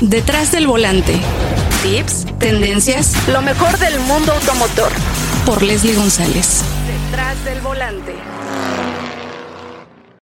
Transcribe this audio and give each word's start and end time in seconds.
Detrás 0.00 0.52
del 0.52 0.68
volante. 0.68 1.14
Tips, 1.82 2.24
tendencias, 2.38 3.16
lo 3.26 3.42
mejor 3.42 3.76
del 3.78 3.98
mundo 3.98 4.32
automotor. 4.32 4.92
Por 5.44 5.60
Leslie 5.60 5.96
González. 5.96 6.62
Detrás 6.86 7.44
del 7.44 7.60
volante. 7.60 8.14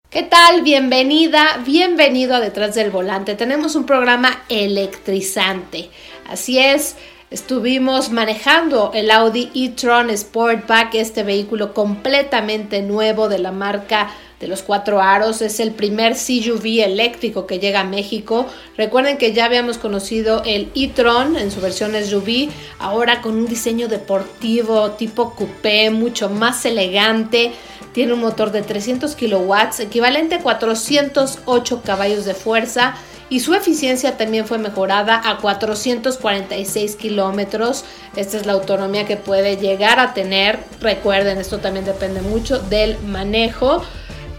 ¿Qué 0.08 0.22
tal? 0.22 0.62
Bienvenida, 0.62 1.62
bienvenido 1.66 2.34
a 2.34 2.40
Detrás 2.40 2.74
del 2.74 2.90
Volante. 2.90 3.34
Tenemos 3.34 3.74
un 3.76 3.84
programa 3.84 4.44
electrizante. 4.48 5.90
Así 6.26 6.58
es, 6.58 6.96
estuvimos 7.30 8.10
manejando 8.10 8.92
el 8.94 9.10
Audi 9.10 9.50
e-tron 9.54 10.08
Sportback, 10.16 10.94
este 10.94 11.22
vehículo 11.22 11.74
completamente 11.74 12.80
nuevo 12.80 13.28
de 13.28 13.40
la 13.40 13.52
marca 13.52 14.08
de 14.40 14.48
los 14.48 14.62
cuatro 14.62 15.00
aros. 15.00 15.42
Es 15.42 15.60
el 15.60 15.72
primer 15.72 16.14
CUV 16.14 16.82
eléctrico 16.84 17.46
que 17.46 17.58
llega 17.58 17.80
a 17.80 17.84
México. 17.84 18.46
Recuerden 18.76 19.18
que 19.18 19.32
ya 19.32 19.46
habíamos 19.46 19.78
conocido 19.78 20.42
el 20.44 20.70
e-tron 20.74 21.36
en 21.36 21.50
su 21.50 21.60
versión 21.60 21.92
SUV, 21.92 22.50
ahora 22.78 23.22
con 23.22 23.36
un 23.36 23.46
diseño 23.46 23.88
deportivo 23.88 24.92
tipo 24.92 25.34
coupé, 25.34 25.90
mucho 25.90 26.28
más 26.28 26.64
elegante. 26.64 27.52
Tiene 27.92 28.12
un 28.12 28.20
motor 28.20 28.52
de 28.52 28.62
300 28.62 29.14
kilowatts, 29.14 29.80
equivalente 29.80 30.34
a 30.34 30.42
408 30.42 31.82
caballos 31.82 32.26
de 32.26 32.34
fuerza 32.34 32.94
y 33.28 33.40
su 33.40 33.54
eficiencia 33.54 34.16
también 34.16 34.46
fue 34.46 34.58
mejorada 34.58 35.20
a 35.24 35.38
446 35.38 36.94
kilómetros. 36.96 37.84
Esta 38.14 38.36
es 38.36 38.46
la 38.46 38.52
autonomía 38.52 39.06
que 39.06 39.16
puede 39.16 39.56
llegar 39.56 39.98
a 39.98 40.14
tener. 40.14 40.60
Recuerden, 40.80 41.38
esto 41.38 41.58
también 41.58 41.84
depende 41.84 42.20
mucho 42.20 42.58
del 42.58 42.98
manejo. 43.00 43.82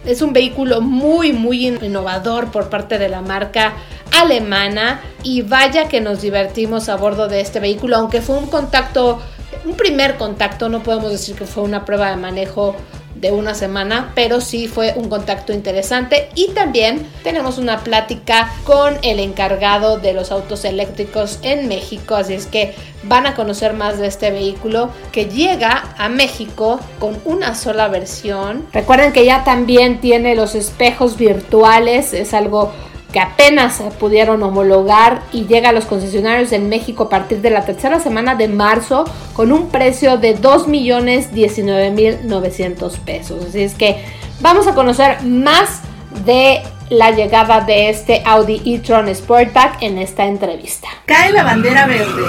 Es 0.08 0.22
un 0.22 0.32
vehículo 0.32 0.80
muy, 0.80 1.34
muy 1.34 1.68
innovador 1.68 2.50
por 2.50 2.70
parte 2.70 2.98
de 2.98 3.10
la 3.10 3.22
marca 3.22 3.74
alemana 4.18 5.02
y 5.22 5.42
vaya 5.42 5.90
que 5.90 6.00
nos 6.00 6.22
divertimos 6.22 6.88
a 6.88 6.96
bordo 6.96 7.28
de 7.28 7.42
este 7.42 7.60
vehículo, 7.60 7.98
aunque 7.98 8.22
fue 8.22 8.38
un 8.38 8.48
contacto, 8.48 9.22
un 9.66 9.76
primer 9.76 10.16
contacto, 10.16 10.70
no 10.70 10.82
podemos 10.82 11.12
decir 11.12 11.36
que 11.36 11.46
fue 11.46 11.62
una 11.64 11.84
prueba 11.84 12.10
de 12.10 12.16
manejo 12.16 12.74
de 13.20 13.32
una 13.32 13.54
semana, 13.54 14.12
pero 14.16 14.42
sí 14.42 14.68
fue 14.68 14.94
un 14.96 15.10
contacto 15.10 15.54
interesante 15.54 16.30
y 16.36 16.50
también 16.50 17.06
tenemos 17.24 17.58
una 17.58 17.84
plática 17.84 18.52
con 18.64 18.98
el 19.02 19.20
encargado 19.20 19.98
de 19.98 20.14
los 20.14 20.32
autos 20.32 20.66
eléctricos 20.66 21.40
en 21.42 21.68
México, 21.68 22.16
así 22.16 22.34
es 22.34 22.46
que 22.46 22.76
van 23.04 23.26
a 23.26 23.36
conocer 23.36 23.74
más 23.74 24.00
de 24.00 24.08
este 24.08 24.32
vehículo 24.32 24.90
que 25.12 25.26
llega 25.26 25.96
a 25.98 26.10
México 26.10 26.80
con 27.00 27.18
una 27.26 27.56
sola 27.56 27.88
versión. 27.88 28.66
Recuerden 28.74 29.14
que 29.14 29.26
ya 29.26 29.44
también 29.44 30.02
tiene 30.02 30.36
los 30.36 30.56
espejos 30.56 31.18
virtuales, 31.18 32.14
es 32.14 32.34
algo 32.34 32.74
que 33.12 33.20
apenas 33.20 33.82
pudieron 34.00 34.42
homologar 34.44 35.24
y 35.32 35.46
llega 35.46 35.70
a 35.70 35.72
los 35.72 35.86
concesionarios 35.86 36.52
en 36.52 36.70
México 36.70 37.04
a 37.04 37.10
partir 37.10 37.42
de 37.42 37.50
la 37.50 37.66
tercera 37.66 38.00
semana 38.00 38.36
de 38.36 38.48
marzo 38.48 39.06
con 39.34 39.52
un 39.52 39.70
precio 39.70 40.18
de 40.18 40.38
2.019.900 40.38 43.00
pesos. 43.00 43.46
Así 43.46 43.62
es 43.62 43.74
que 43.76 44.04
vamos 44.42 44.68
a 44.68 44.76
conocer 44.76 45.24
más 45.24 45.82
de 46.26 46.62
la 46.90 47.12
llegada 47.12 47.62
de 47.62 47.90
este 47.90 48.24
Audi 48.26 48.62
e-tron 48.66 49.14
Sportback 49.14 49.82
en 49.82 49.98
esta 49.98 50.26
entrevista. 50.26 50.88
Cae 51.06 51.32
la 51.32 51.44
bandera 51.44 51.86
verde. 51.86 52.24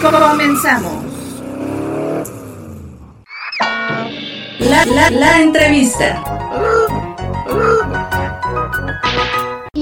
Comenzamos. 0.00 0.92
La, 4.58 4.84
la, 4.84 5.10
la 5.10 5.40
entrevista. 5.40 6.22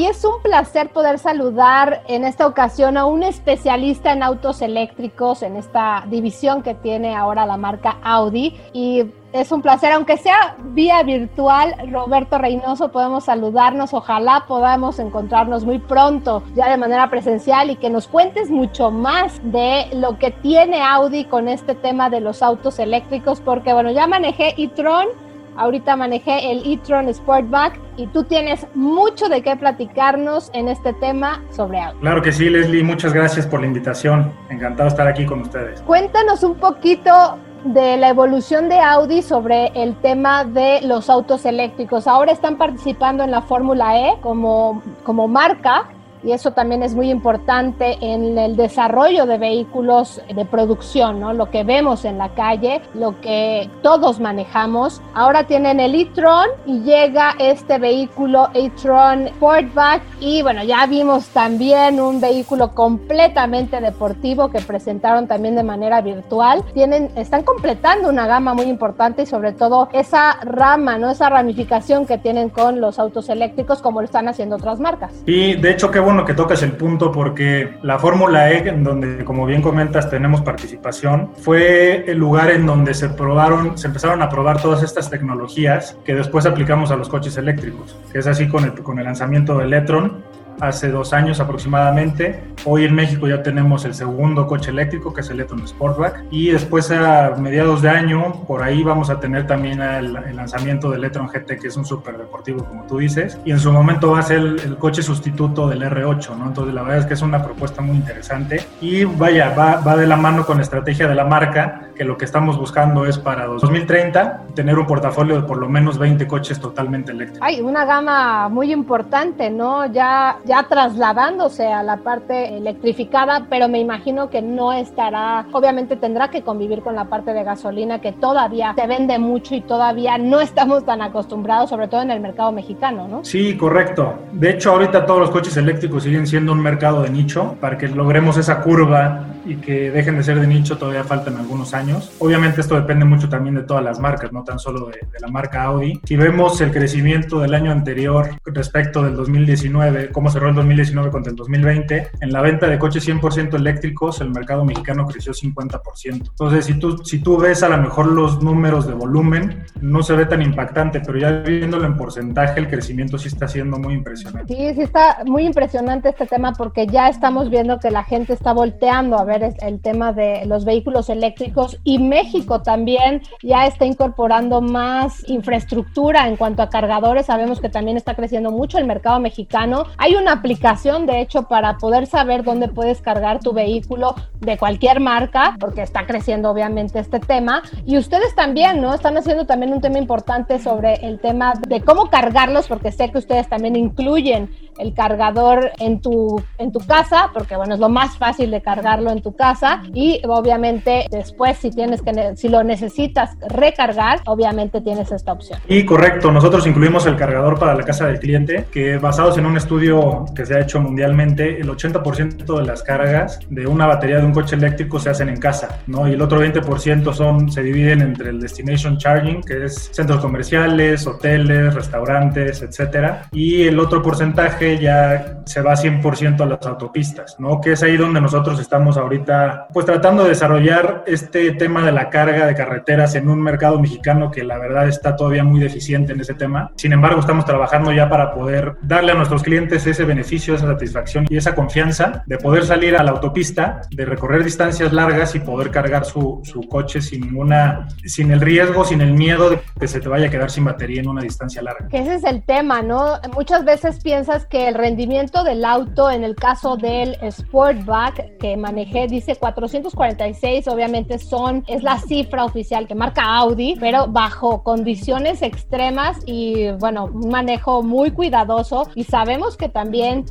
Es 0.08 0.24
un 0.24 0.40
placer 0.40 0.90
poder 0.90 1.18
saludar 1.18 2.04
en 2.06 2.22
esta 2.22 2.46
ocasión 2.46 2.96
a 2.96 3.06
un 3.06 3.24
especialista 3.24 4.12
en 4.12 4.22
autos 4.22 4.62
eléctricos 4.62 5.42
en 5.42 5.56
esta 5.56 6.04
división 6.06 6.62
que 6.62 6.74
tiene 6.74 7.16
ahora 7.16 7.44
la 7.44 7.56
marca 7.56 7.96
Audi. 8.04 8.56
Y 8.72 9.04
es 9.32 9.50
un 9.50 9.62
placer, 9.62 9.90
aunque 9.90 10.16
sea 10.16 10.54
vía 10.60 11.02
virtual, 11.02 11.74
Roberto 11.90 12.38
Reynoso, 12.38 12.92
podemos 12.92 13.24
saludarnos. 13.24 13.94
Ojalá 13.94 14.44
podamos 14.46 15.00
encontrarnos 15.00 15.64
muy 15.64 15.80
pronto, 15.80 16.44
ya 16.54 16.70
de 16.70 16.76
manera 16.76 17.10
presencial, 17.10 17.70
y 17.70 17.74
que 17.74 17.90
nos 17.90 18.06
cuentes 18.06 18.48
mucho 18.48 18.92
más 18.92 19.40
de 19.42 19.88
lo 19.92 20.20
que 20.20 20.30
tiene 20.30 20.82
Audi 20.82 21.24
con 21.24 21.48
este 21.48 21.74
tema 21.74 22.10
de 22.10 22.20
los 22.20 22.44
autos 22.44 22.78
eléctricos, 22.78 23.40
porque 23.40 23.72
bueno, 23.72 23.90
ya 23.90 24.06
manejé 24.06 24.54
e-tron 24.56 25.08
Ahorita 25.56 25.96
manejé 25.96 26.50
el 26.50 26.70
e-tron 26.70 27.12
Sportback 27.12 27.80
y 27.96 28.06
tú 28.08 28.24
tienes 28.24 28.66
mucho 28.74 29.28
de 29.28 29.42
qué 29.42 29.56
platicarnos 29.56 30.50
en 30.52 30.68
este 30.68 30.92
tema 30.94 31.42
sobre 31.50 31.80
Audi. 31.80 31.98
Claro 32.00 32.22
que 32.22 32.32
sí, 32.32 32.50
Leslie, 32.50 32.82
muchas 32.82 33.12
gracias 33.12 33.46
por 33.46 33.60
la 33.60 33.66
invitación. 33.66 34.32
Encantado 34.50 34.84
de 34.84 34.88
estar 34.88 35.06
aquí 35.06 35.24
con 35.24 35.40
ustedes. 35.40 35.80
Cuéntanos 35.82 36.42
un 36.42 36.56
poquito 36.56 37.38
de 37.64 37.96
la 37.96 38.10
evolución 38.10 38.68
de 38.68 38.78
Audi 38.78 39.22
sobre 39.22 39.68
el 39.74 39.96
tema 39.96 40.44
de 40.44 40.80
los 40.82 41.10
autos 41.10 41.44
eléctricos. 41.44 42.06
Ahora 42.06 42.32
están 42.32 42.56
participando 42.56 43.24
en 43.24 43.30
la 43.30 43.42
Fórmula 43.42 43.98
E 43.98 44.20
como, 44.20 44.82
como 45.02 45.26
marca 45.26 45.88
y 46.22 46.32
eso 46.32 46.52
también 46.52 46.82
es 46.82 46.94
muy 46.94 47.10
importante 47.10 47.98
en 48.00 48.38
el 48.38 48.56
desarrollo 48.56 49.26
de 49.26 49.38
vehículos 49.38 50.20
de 50.34 50.44
producción, 50.44 51.20
¿no? 51.20 51.32
Lo 51.32 51.50
que 51.50 51.64
vemos 51.64 52.04
en 52.04 52.18
la 52.18 52.30
calle, 52.30 52.80
lo 52.94 53.20
que 53.20 53.70
todos 53.82 54.20
manejamos. 54.20 55.00
Ahora 55.14 55.44
tienen 55.44 55.80
el 55.80 55.94
e-tron 55.94 56.48
y 56.66 56.80
llega 56.80 57.34
este 57.38 57.78
vehículo 57.78 58.48
e-tron 58.54 59.28
Sportback 59.28 60.02
y 60.20 60.42
bueno, 60.42 60.64
ya 60.64 60.86
vimos 60.86 61.26
también 61.28 62.00
un 62.00 62.20
vehículo 62.20 62.72
completamente 62.74 63.80
deportivo 63.80 64.50
que 64.50 64.60
presentaron 64.60 65.26
también 65.26 65.56
de 65.56 65.62
manera 65.62 66.00
virtual. 66.00 66.64
Tienen 66.74 67.10
están 67.16 67.42
completando 67.42 68.08
una 68.08 68.26
gama 68.26 68.54
muy 68.54 68.66
importante 68.66 69.22
y 69.22 69.26
sobre 69.26 69.52
todo 69.52 69.88
esa 69.92 70.38
rama, 70.42 70.98
¿no? 70.98 71.10
Esa 71.10 71.28
ramificación 71.28 72.06
que 72.06 72.18
tienen 72.18 72.48
con 72.48 72.80
los 72.80 72.98
autos 72.98 73.28
eléctricos 73.28 73.82
como 73.82 74.00
lo 74.00 74.06
están 74.06 74.28
haciendo 74.28 74.56
otras 74.56 74.80
marcas. 74.80 75.12
Y 75.26 75.54
de 75.56 75.70
hecho 75.70 75.90
qué 75.90 76.00
bueno 76.06 76.24
que 76.24 76.34
tocas 76.34 76.62
el 76.62 76.70
punto 76.70 77.10
porque 77.10 77.78
la 77.82 77.98
Fórmula 77.98 78.52
E, 78.52 78.68
en 78.68 78.84
donde 78.84 79.24
como 79.24 79.44
bien 79.44 79.60
comentas 79.60 80.08
tenemos 80.08 80.40
participación, 80.40 81.32
fue 81.36 82.08
el 82.08 82.16
lugar 82.16 82.52
en 82.52 82.64
donde 82.64 82.94
se 82.94 83.08
probaron, 83.08 83.76
se 83.76 83.88
empezaron 83.88 84.22
a 84.22 84.28
probar 84.28 84.62
todas 84.62 84.84
estas 84.84 85.10
tecnologías 85.10 85.98
que 86.04 86.14
después 86.14 86.46
aplicamos 86.46 86.92
a 86.92 86.96
los 86.96 87.08
coches 87.08 87.36
eléctricos, 87.38 87.98
es 88.14 88.28
así 88.28 88.46
con 88.46 88.62
el, 88.62 88.72
con 88.74 89.00
el 89.00 89.04
lanzamiento 89.04 89.58
del 89.58 89.72
Electron 89.72 90.22
hace 90.60 90.90
dos 90.90 91.12
años 91.12 91.40
aproximadamente. 91.40 92.42
Hoy 92.64 92.84
en 92.84 92.94
México 92.94 93.28
ya 93.28 93.42
tenemos 93.42 93.84
el 93.84 93.94
segundo 93.94 94.46
coche 94.46 94.70
eléctrico, 94.70 95.12
que 95.12 95.20
es 95.20 95.30
el 95.30 95.40
e-tron 95.40 95.66
Sportback. 95.66 96.24
Y 96.30 96.50
después 96.50 96.90
a 96.90 97.34
mediados 97.38 97.82
de 97.82 97.90
año, 97.90 98.44
por 98.46 98.62
ahí 98.62 98.82
vamos 98.82 99.10
a 99.10 99.20
tener 99.20 99.46
también 99.46 99.80
el, 99.80 100.12
lanzamiento 100.34 100.90
del 100.90 101.04
e-tron 101.04 101.28
GT, 101.28 101.58
que 101.58 101.68
es 101.68 101.76
un 101.76 101.84
súper 101.84 102.18
deportivo, 102.18 102.64
como 102.64 102.84
tú 102.84 102.98
dices. 102.98 103.38
Y 103.44 103.52
en 103.52 103.58
su 103.58 103.72
momento 103.72 104.12
va 104.12 104.20
a 104.20 104.22
ser 104.22 104.38
el, 104.38 104.76
coche 104.78 105.02
sustituto 105.02 105.68
del 105.68 105.82
R8, 105.82 106.36
¿no? 106.36 106.46
Entonces 106.46 106.74
la 106.74 106.82
verdad 106.82 106.98
es 106.98 107.06
que 107.06 107.14
es 107.14 107.22
una 107.22 107.42
propuesta 107.42 107.82
muy 107.82 107.96
interesante. 107.96 108.64
Y 108.80 109.04
vaya, 109.04 109.54
va, 109.54 109.80
va 109.80 109.96
de 109.96 110.06
la 110.06 110.16
mano 110.16 110.44
con 110.44 110.58
la 110.58 110.62
estrategia 110.62 111.08
de 111.08 111.14
la 111.14 111.24
marca, 111.24 111.90
que 111.96 112.04
lo 112.04 112.16
que 112.16 112.24
estamos 112.24 112.58
buscando 112.58 113.06
es 113.06 113.18
para 113.18 113.46
2030 113.46 114.44
tener 114.54 114.78
un 114.78 114.86
portafolio 114.86 115.40
de 115.40 115.42
por 115.42 115.58
lo 115.58 115.68
menos 115.68 115.98
20 115.98 116.26
coches 116.26 116.60
totalmente 116.60 117.12
eléctricos. 117.12 117.46
Hay 117.46 117.60
una 117.60 117.84
gama 117.84 118.48
muy 118.48 118.72
importante, 118.72 119.50
¿no? 119.50 119.86
Ya 119.86 120.38
ya 120.46 120.66
trasladándose 120.68 121.66
a 121.66 121.82
la 121.82 121.98
parte 121.98 122.56
electrificada, 122.56 123.46
pero 123.50 123.68
me 123.68 123.80
imagino 123.80 124.30
que 124.30 124.40
no 124.42 124.72
estará, 124.72 125.46
obviamente 125.52 125.96
tendrá 125.96 126.30
que 126.30 126.42
convivir 126.42 126.82
con 126.82 126.94
la 126.94 127.06
parte 127.06 127.34
de 127.34 127.44
gasolina 127.44 128.00
que 128.00 128.12
todavía 128.12 128.74
se 128.76 128.86
vende 128.86 129.18
mucho 129.18 129.54
y 129.54 129.60
todavía 129.60 130.18
no 130.18 130.40
estamos 130.40 130.84
tan 130.84 131.02
acostumbrados, 131.02 131.70
sobre 131.70 131.88
todo 131.88 132.02
en 132.02 132.10
el 132.10 132.20
mercado 132.20 132.52
mexicano, 132.52 133.08
¿no? 133.08 133.24
Sí, 133.24 133.56
correcto. 133.56 134.14
De 134.32 134.50
hecho, 134.50 134.70
ahorita 134.70 135.04
todos 135.04 135.20
los 135.20 135.30
coches 135.30 135.56
eléctricos 135.56 136.04
siguen 136.04 136.26
siendo 136.26 136.52
un 136.52 136.60
mercado 136.60 137.02
de 137.02 137.10
nicho. 137.10 137.56
Para 137.60 137.76
que 137.76 137.88
logremos 137.88 138.36
esa 138.36 138.62
curva 138.62 139.26
y 139.44 139.56
que 139.56 139.90
dejen 139.90 140.16
de 140.16 140.24
ser 140.24 140.40
de 140.40 140.46
nicho 140.46 140.76
todavía 140.76 141.04
faltan 141.04 141.36
algunos 141.36 141.74
años. 141.74 142.12
Obviamente 142.18 142.60
esto 142.60 142.74
depende 142.74 143.04
mucho 143.04 143.28
también 143.28 143.54
de 143.54 143.62
todas 143.62 143.82
las 143.82 143.98
marcas, 143.98 144.32
no 144.32 144.44
tan 144.44 144.58
solo 144.58 144.86
de, 144.86 144.94
de 145.12 145.20
la 145.20 145.28
marca 145.28 145.62
Audi. 145.64 146.00
Si 146.04 146.16
vemos 146.16 146.60
el 146.60 146.72
crecimiento 146.72 147.40
del 147.40 147.54
año 147.54 147.70
anterior 147.70 148.30
respecto 148.44 149.02
del 149.02 149.16
2019, 149.16 150.10
cómo 150.10 150.30
se 150.30 150.35
el 150.44 150.54
2019 150.54 151.10
contra 151.10 151.30
el 151.30 151.36
2020, 151.36 152.10
en 152.20 152.32
la 152.32 152.40
venta 152.40 152.66
de 152.66 152.78
coches 152.78 153.06
100% 153.06 153.54
eléctricos, 153.54 154.20
el 154.20 154.30
mercado 154.30 154.64
mexicano 154.64 155.06
creció 155.06 155.32
50%. 155.32 155.80
Entonces, 156.06 156.64
si 156.64 156.78
tú, 156.78 156.98
si 157.04 157.20
tú 157.20 157.36
ves 157.36 157.62
a 157.62 157.68
lo 157.68 157.78
mejor 157.78 158.06
los 158.06 158.42
números 158.42 158.86
de 158.86 158.94
volumen, 158.94 159.64
no 159.80 160.02
se 160.02 160.14
ve 160.14 160.26
tan 160.26 160.42
impactante, 160.42 161.00
pero 161.00 161.18
ya 161.18 161.30
viéndolo 161.30 161.86
en 161.86 161.96
porcentaje, 161.96 162.60
el 162.60 162.68
crecimiento 162.68 163.18
sí 163.18 163.28
está 163.28 163.48
siendo 163.48 163.78
muy 163.78 163.94
impresionante. 163.94 164.54
Sí, 164.54 164.74
sí 164.74 164.82
está 164.82 165.22
muy 165.26 165.44
impresionante 165.44 166.10
este 166.10 166.26
tema 166.26 166.52
porque 166.52 166.86
ya 166.86 167.08
estamos 167.08 167.50
viendo 167.50 167.78
que 167.78 167.90
la 167.90 168.04
gente 168.04 168.32
está 168.32 168.52
volteando 168.52 169.18
a 169.18 169.24
ver 169.24 169.54
el 169.60 169.80
tema 169.80 170.12
de 170.12 170.44
los 170.46 170.64
vehículos 170.64 171.08
eléctricos 171.08 171.78
y 171.84 171.98
México 171.98 172.62
también 172.62 173.22
ya 173.42 173.66
está 173.66 173.84
incorporando 173.84 174.60
más 174.60 175.28
infraestructura 175.28 176.28
en 176.28 176.36
cuanto 176.36 176.62
a 176.62 176.70
cargadores. 176.70 177.26
Sabemos 177.26 177.60
que 177.60 177.68
también 177.68 177.96
está 177.96 178.14
creciendo 178.14 178.50
mucho 178.50 178.78
el 178.78 178.86
mercado 178.86 179.20
mexicano. 179.20 179.84
Hay 179.98 180.14
una 180.26 180.32
aplicación, 180.32 181.06
de 181.06 181.20
hecho, 181.20 181.44
para 181.44 181.78
poder 181.78 182.08
saber 182.08 182.42
dónde 182.42 182.66
puedes 182.66 183.00
cargar 183.00 183.38
tu 183.38 183.52
vehículo 183.52 184.16
de 184.40 184.58
cualquier 184.58 184.98
marca, 184.98 185.56
porque 185.60 185.82
está 185.82 186.04
creciendo 186.04 186.50
obviamente 186.50 186.98
este 186.98 187.20
tema. 187.20 187.62
Y 187.84 187.96
ustedes 187.96 188.34
también, 188.34 188.80
¿no? 188.80 188.92
Están 188.92 189.16
haciendo 189.16 189.46
también 189.46 189.72
un 189.72 189.80
tema 189.80 189.98
importante 189.98 190.58
sobre 190.58 190.94
el 191.06 191.20
tema 191.20 191.52
de 191.68 191.80
cómo 191.80 192.10
cargarlos, 192.10 192.66
porque 192.66 192.90
sé 192.90 193.12
que 193.12 193.18
ustedes 193.18 193.48
también 193.48 193.76
incluyen 193.76 194.50
el 194.78 194.94
cargador 194.94 195.70
en 195.78 196.00
tu, 196.00 196.42
en 196.58 196.72
tu 196.72 196.80
casa, 196.80 197.30
porque 197.32 197.56
bueno, 197.56 197.74
es 197.74 197.80
lo 197.80 197.88
más 197.88 198.18
fácil 198.18 198.50
de 198.50 198.60
cargarlo 198.60 199.10
en 199.10 199.22
tu 199.22 199.34
casa 199.34 199.82
y 199.94 200.20
obviamente 200.26 201.06
después 201.10 201.56
si 201.58 201.70
tienes 201.70 202.02
que, 202.02 202.36
si 202.36 202.48
lo 202.48 202.62
necesitas 202.62 203.36
recargar, 203.48 204.20
obviamente 204.26 204.80
tienes 204.80 205.12
esta 205.12 205.32
opción. 205.32 205.60
Y 205.68 205.84
correcto, 205.84 206.30
nosotros 206.32 206.66
incluimos 206.66 207.06
el 207.06 207.16
cargador 207.16 207.58
para 207.58 207.74
la 207.74 207.84
casa 207.84 208.06
del 208.06 208.18
cliente, 208.18 208.66
que 208.70 208.98
basados 208.98 209.38
en 209.38 209.46
un 209.46 209.56
estudio 209.56 210.15
que 210.34 210.46
se 210.46 210.54
ha 210.54 210.60
hecho 210.60 210.80
mundialmente, 210.80 211.60
el 211.60 211.68
80% 211.68 212.58
de 212.58 212.66
las 212.66 212.82
cargas 212.82 213.38
de 213.48 213.66
una 213.66 213.86
batería 213.86 214.18
de 214.18 214.24
un 214.24 214.32
coche 214.32 214.56
eléctrico 214.56 214.98
se 214.98 215.10
hacen 215.10 215.28
en 215.28 215.38
casa, 215.38 215.80
¿no? 215.86 216.08
Y 216.08 216.12
el 216.12 216.22
otro 216.22 216.42
20% 216.42 217.12
son, 217.12 217.50
se 217.50 217.62
dividen 217.62 218.00
entre 218.00 218.30
el 218.30 218.40
destination 218.40 218.98
charging, 218.98 219.42
que 219.42 219.64
es 219.64 219.90
centros 219.92 220.20
comerciales, 220.20 221.06
hoteles, 221.06 221.74
restaurantes, 221.74 222.62
etcétera, 222.62 223.28
y 223.32 223.64
el 223.64 223.78
otro 223.78 224.02
porcentaje 224.02 224.78
ya 224.78 225.42
se 225.44 225.60
va 225.60 225.74
100% 225.74 226.40
a 226.40 226.46
las 226.46 226.66
autopistas, 226.66 227.36
¿no? 227.38 227.60
Que 227.60 227.72
es 227.72 227.82
ahí 227.82 227.96
donde 227.96 228.20
nosotros 228.20 228.60
estamos 228.60 228.96
ahorita, 228.96 229.68
pues 229.72 229.86
tratando 229.86 230.22
de 230.22 230.30
desarrollar 230.30 231.04
este 231.06 231.52
tema 231.52 231.84
de 231.84 231.92
la 231.92 232.10
carga 232.10 232.46
de 232.46 232.54
carreteras 232.54 233.14
en 233.14 233.28
un 233.28 233.40
mercado 233.40 233.80
mexicano 233.80 234.30
que 234.30 234.44
la 234.44 234.58
verdad 234.58 234.88
está 234.88 235.16
todavía 235.16 235.44
muy 235.44 235.60
deficiente 235.60 236.12
en 236.12 236.20
ese 236.20 236.34
tema. 236.34 236.70
Sin 236.76 236.92
embargo, 236.92 237.20
estamos 237.20 237.44
trabajando 237.44 237.92
ya 237.92 238.08
para 238.08 238.32
poder 238.34 238.76
darle 238.82 239.12
a 239.12 239.14
nuestros 239.14 239.42
clientes 239.42 239.86
ese 239.86 239.95
beneficio, 240.04 240.54
esa 240.54 240.66
satisfacción 240.66 241.26
y 241.28 241.36
esa 241.36 241.54
confianza 241.54 242.22
de 242.26 242.38
poder 242.38 242.64
salir 242.64 242.96
a 242.96 243.02
la 243.02 243.12
autopista, 243.12 243.80
de 243.90 244.04
recorrer 244.04 244.44
distancias 244.44 244.92
largas 244.92 245.34
y 245.34 245.40
poder 245.40 245.70
cargar 245.70 246.04
su, 246.04 246.40
su 246.44 246.62
coche 246.62 247.00
sin 247.00 247.22
ninguna, 247.22 247.88
sin 248.04 248.30
el 248.30 248.40
riesgo, 248.40 248.84
sin 248.84 249.00
el 249.00 249.12
miedo 249.12 249.50
de 249.50 249.60
que 249.78 249.88
se 249.88 250.00
te 250.00 250.08
vaya 250.08 250.26
a 250.26 250.30
quedar 250.30 250.50
sin 250.50 250.64
batería 250.64 251.00
en 251.00 251.08
una 251.08 251.22
distancia 251.22 251.62
larga. 251.62 251.88
Que 251.88 251.98
ese 251.98 252.14
es 252.14 252.24
el 252.24 252.42
tema, 252.42 252.82
¿no? 252.82 253.18
Muchas 253.34 253.64
veces 253.64 254.02
piensas 254.02 254.46
que 254.46 254.68
el 254.68 254.74
rendimiento 254.74 255.44
del 255.44 255.64
auto 255.64 256.10
en 256.10 256.24
el 256.24 256.34
caso 256.34 256.76
del 256.76 257.16
Sportback 257.30 258.38
que 258.38 258.56
manejé 258.56 259.06
dice 259.06 259.36
446, 259.36 260.68
obviamente 260.68 261.18
son 261.18 261.64
es 261.66 261.82
la 261.82 261.98
cifra 261.98 262.44
oficial 262.44 262.86
que 262.86 262.94
marca 262.94 263.22
Audi, 263.22 263.76
pero 263.78 264.06
bajo 264.08 264.62
condiciones 264.62 265.42
extremas 265.42 266.18
y 266.26 266.70
bueno, 266.72 267.06
un 267.12 267.28
manejo 267.30 267.82
muy 267.82 268.10
cuidadoso 268.10 268.88
y 268.94 269.04
sabemos 269.04 269.56
que 269.56 269.68
también 269.68 269.85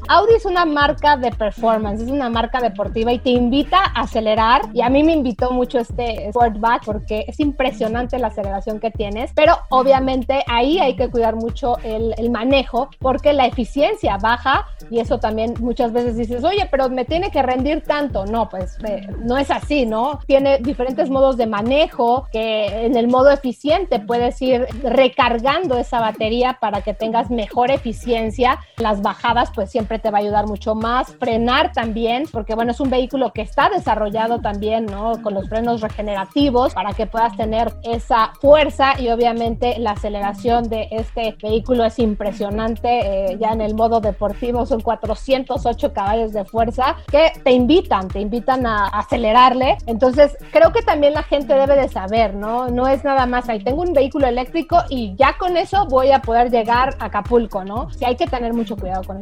Audi 0.07 0.33
es 0.35 0.45
una 0.45 0.65
marca 0.65 1.17
de 1.17 1.31
performance, 1.31 2.01
es 2.01 2.09
una 2.09 2.29
marca 2.29 2.59
deportiva 2.59 3.11
y 3.11 3.19
te 3.19 3.31
invita 3.31 3.79
a 3.79 4.01
acelerar 4.01 4.61
y 4.73 4.81
a 4.81 4.89
mí 4.89 5.03
me 5.03 5.13
invitó 5.13 5.51
mucho 5.51 5.79
este 5.79 6.29
Sportback 6.29 6.85
porque 6.85 7.25
es 7.27 7.39
impresionante 7.39 8.19
la 8.19 8.27
aceleración 8.27 8.79
que 8.79 8.91
tienes, 8.91 9.31
pero 9.33 9.57
obviamente 9.69 10.43
ahí 10.47 10.79
hay 10.79 10.95
que 10.95 11.09
cuidar 11.09 11.35
mucho 11.35 11.77
el, 11.83 12.13
el 12.17 12.29
manejo 12.29 12.89
porque 12.99 13.33
la 13.33 13.45
eficiencia 13.45 14.17
baja 14.17 14.65
y 14.89 14.99
eso 14.99 15.19
también 15.19 15.53
muchas 15.59 15.91
veces 15.91 16.17
dices, 16.17 16.43
oye, 16.43 16.67
pero 16.69 16.89
me 16.89 17.05
tiene 17.05 17.31
que 17.31 17.41
rendir 17.41 17.83
tanto. 17.83 18.25
No, 18.25 18.49
pues 18.49 18.77
eh, 18.87 19.07
no 19.23 19.37
es 19.37 19.51
así, 19.51 19.85
¿no? 19.85 20.19
Tiene 20.25 20.59
diferentes 20.59 21.09
modos 21.09 21.37
de 21.37 21.47
manejo 21.47 22.27
que 22.31 22.85
en 22.85 22.95
el 22.95 23.07
modo 23.07 23.31
eficiente 23.31 23.99
puedes 23.99 24.41
ir 24.41 24.67
recargando 24.83 25.77
esa 25.77 25.99
batería 25.99 26.57
para 26.59 26.81
que 26.81 26.93
tengas 26.93 27.29
mejor 27.29 27.71
eficiencia. 27.71 28.59
Las 28.77 29.01
bajadas 29.01 29.44
pues 29.53 29.71
siempre 29.71 29.99
te 29.99 30.11
va 30.11 30.19
a 30.19 30.21
ayudar 30.21 30.47
mucho 30.47 30.75
más. 30.75 31.15
Frenar 31.15 31.71
también, 31.73 32.25
porque 32.31 32.55
bueno, 32.55 32.71
es 32.71 32.79
un 32.79 32.89
vehículo 32.89 33.31
que 33.33 33.41
está 33.41 33.69
desarrollado 33.69 34.39
también, 34.39 34.85
¿no? 34.85 35.21
Con 35.21 35.33
los 35.33 35.49
frenos 35.49 35.81
regenerativos 35.81 36.73
para 36.73 36.93
que 36.93 37.05
puedas 37.05 37.35
tener 37.37 37.73
esa 37.83 38.31
fuerza 38.39 38.99
y 38.99 39.09
obviamente 39.09 39.77
la 39.79 39.91
aceleración 39.91 40.69
de 40.69 40.87
este 40.91 41.37
vehículo 41.41 41.85
es 41.85 41.99
impresionante 41.99 42.85
eh, 42.85 43.37
ya 43.39 43.51
en 43.51 43.61
el 43.61 43.75
modo 43.75 43.99
deportivo 44.01 44.65
son 44.65 44.81
408 44.81 45.93
caballos 45.93 46.33
de 46.33 46.45
fuerza 46.45 46.95
que 47.09 47.31
te 47.43 47.51
invitan, 47.51 48.07
te 48.07 48.19
invitan 48.19 48.65
a 48.65 48.87
acelerarle. 48.87 49.77
Entonces, 49.85 50.37
creo 50.51 50.71
que 50.71 50.81
también 50.81 51.13
la 51.13 51.23
gente 51.23 51.53
debe 51.53 51.75
de 51.75 51.89
saber, 51.89 52.35
¿no? 52.35 52.67
No 52.69 52.87
es 52.87 53.03
nada 53.03 53.25
más, 53.25 53.49
ahí 53.49 53.63
tengo 53.63 53.81
un 53.81 53.93
vehículo 53.93 54.27
eléctrico 54.27 54.83
y 54.89 55.15
ya 55.15 55.37
con 55.37 55.57
eso 55.57 55.85
voy 55.87 56.11
a 56.11 56.21
poder 56.21 56.51
llegar 56.51 56.95
a 56.99 57.05
Acapulco, 57.05 57.63
¿no? 57.63 57.89
Sí, 57.91 58.05
hay 58.05 58.15
que 58.15 58.27
tener 58.27 58.53
mucho 58.53 58.75
cuidado 58.75 59.03
con 59.03 59.17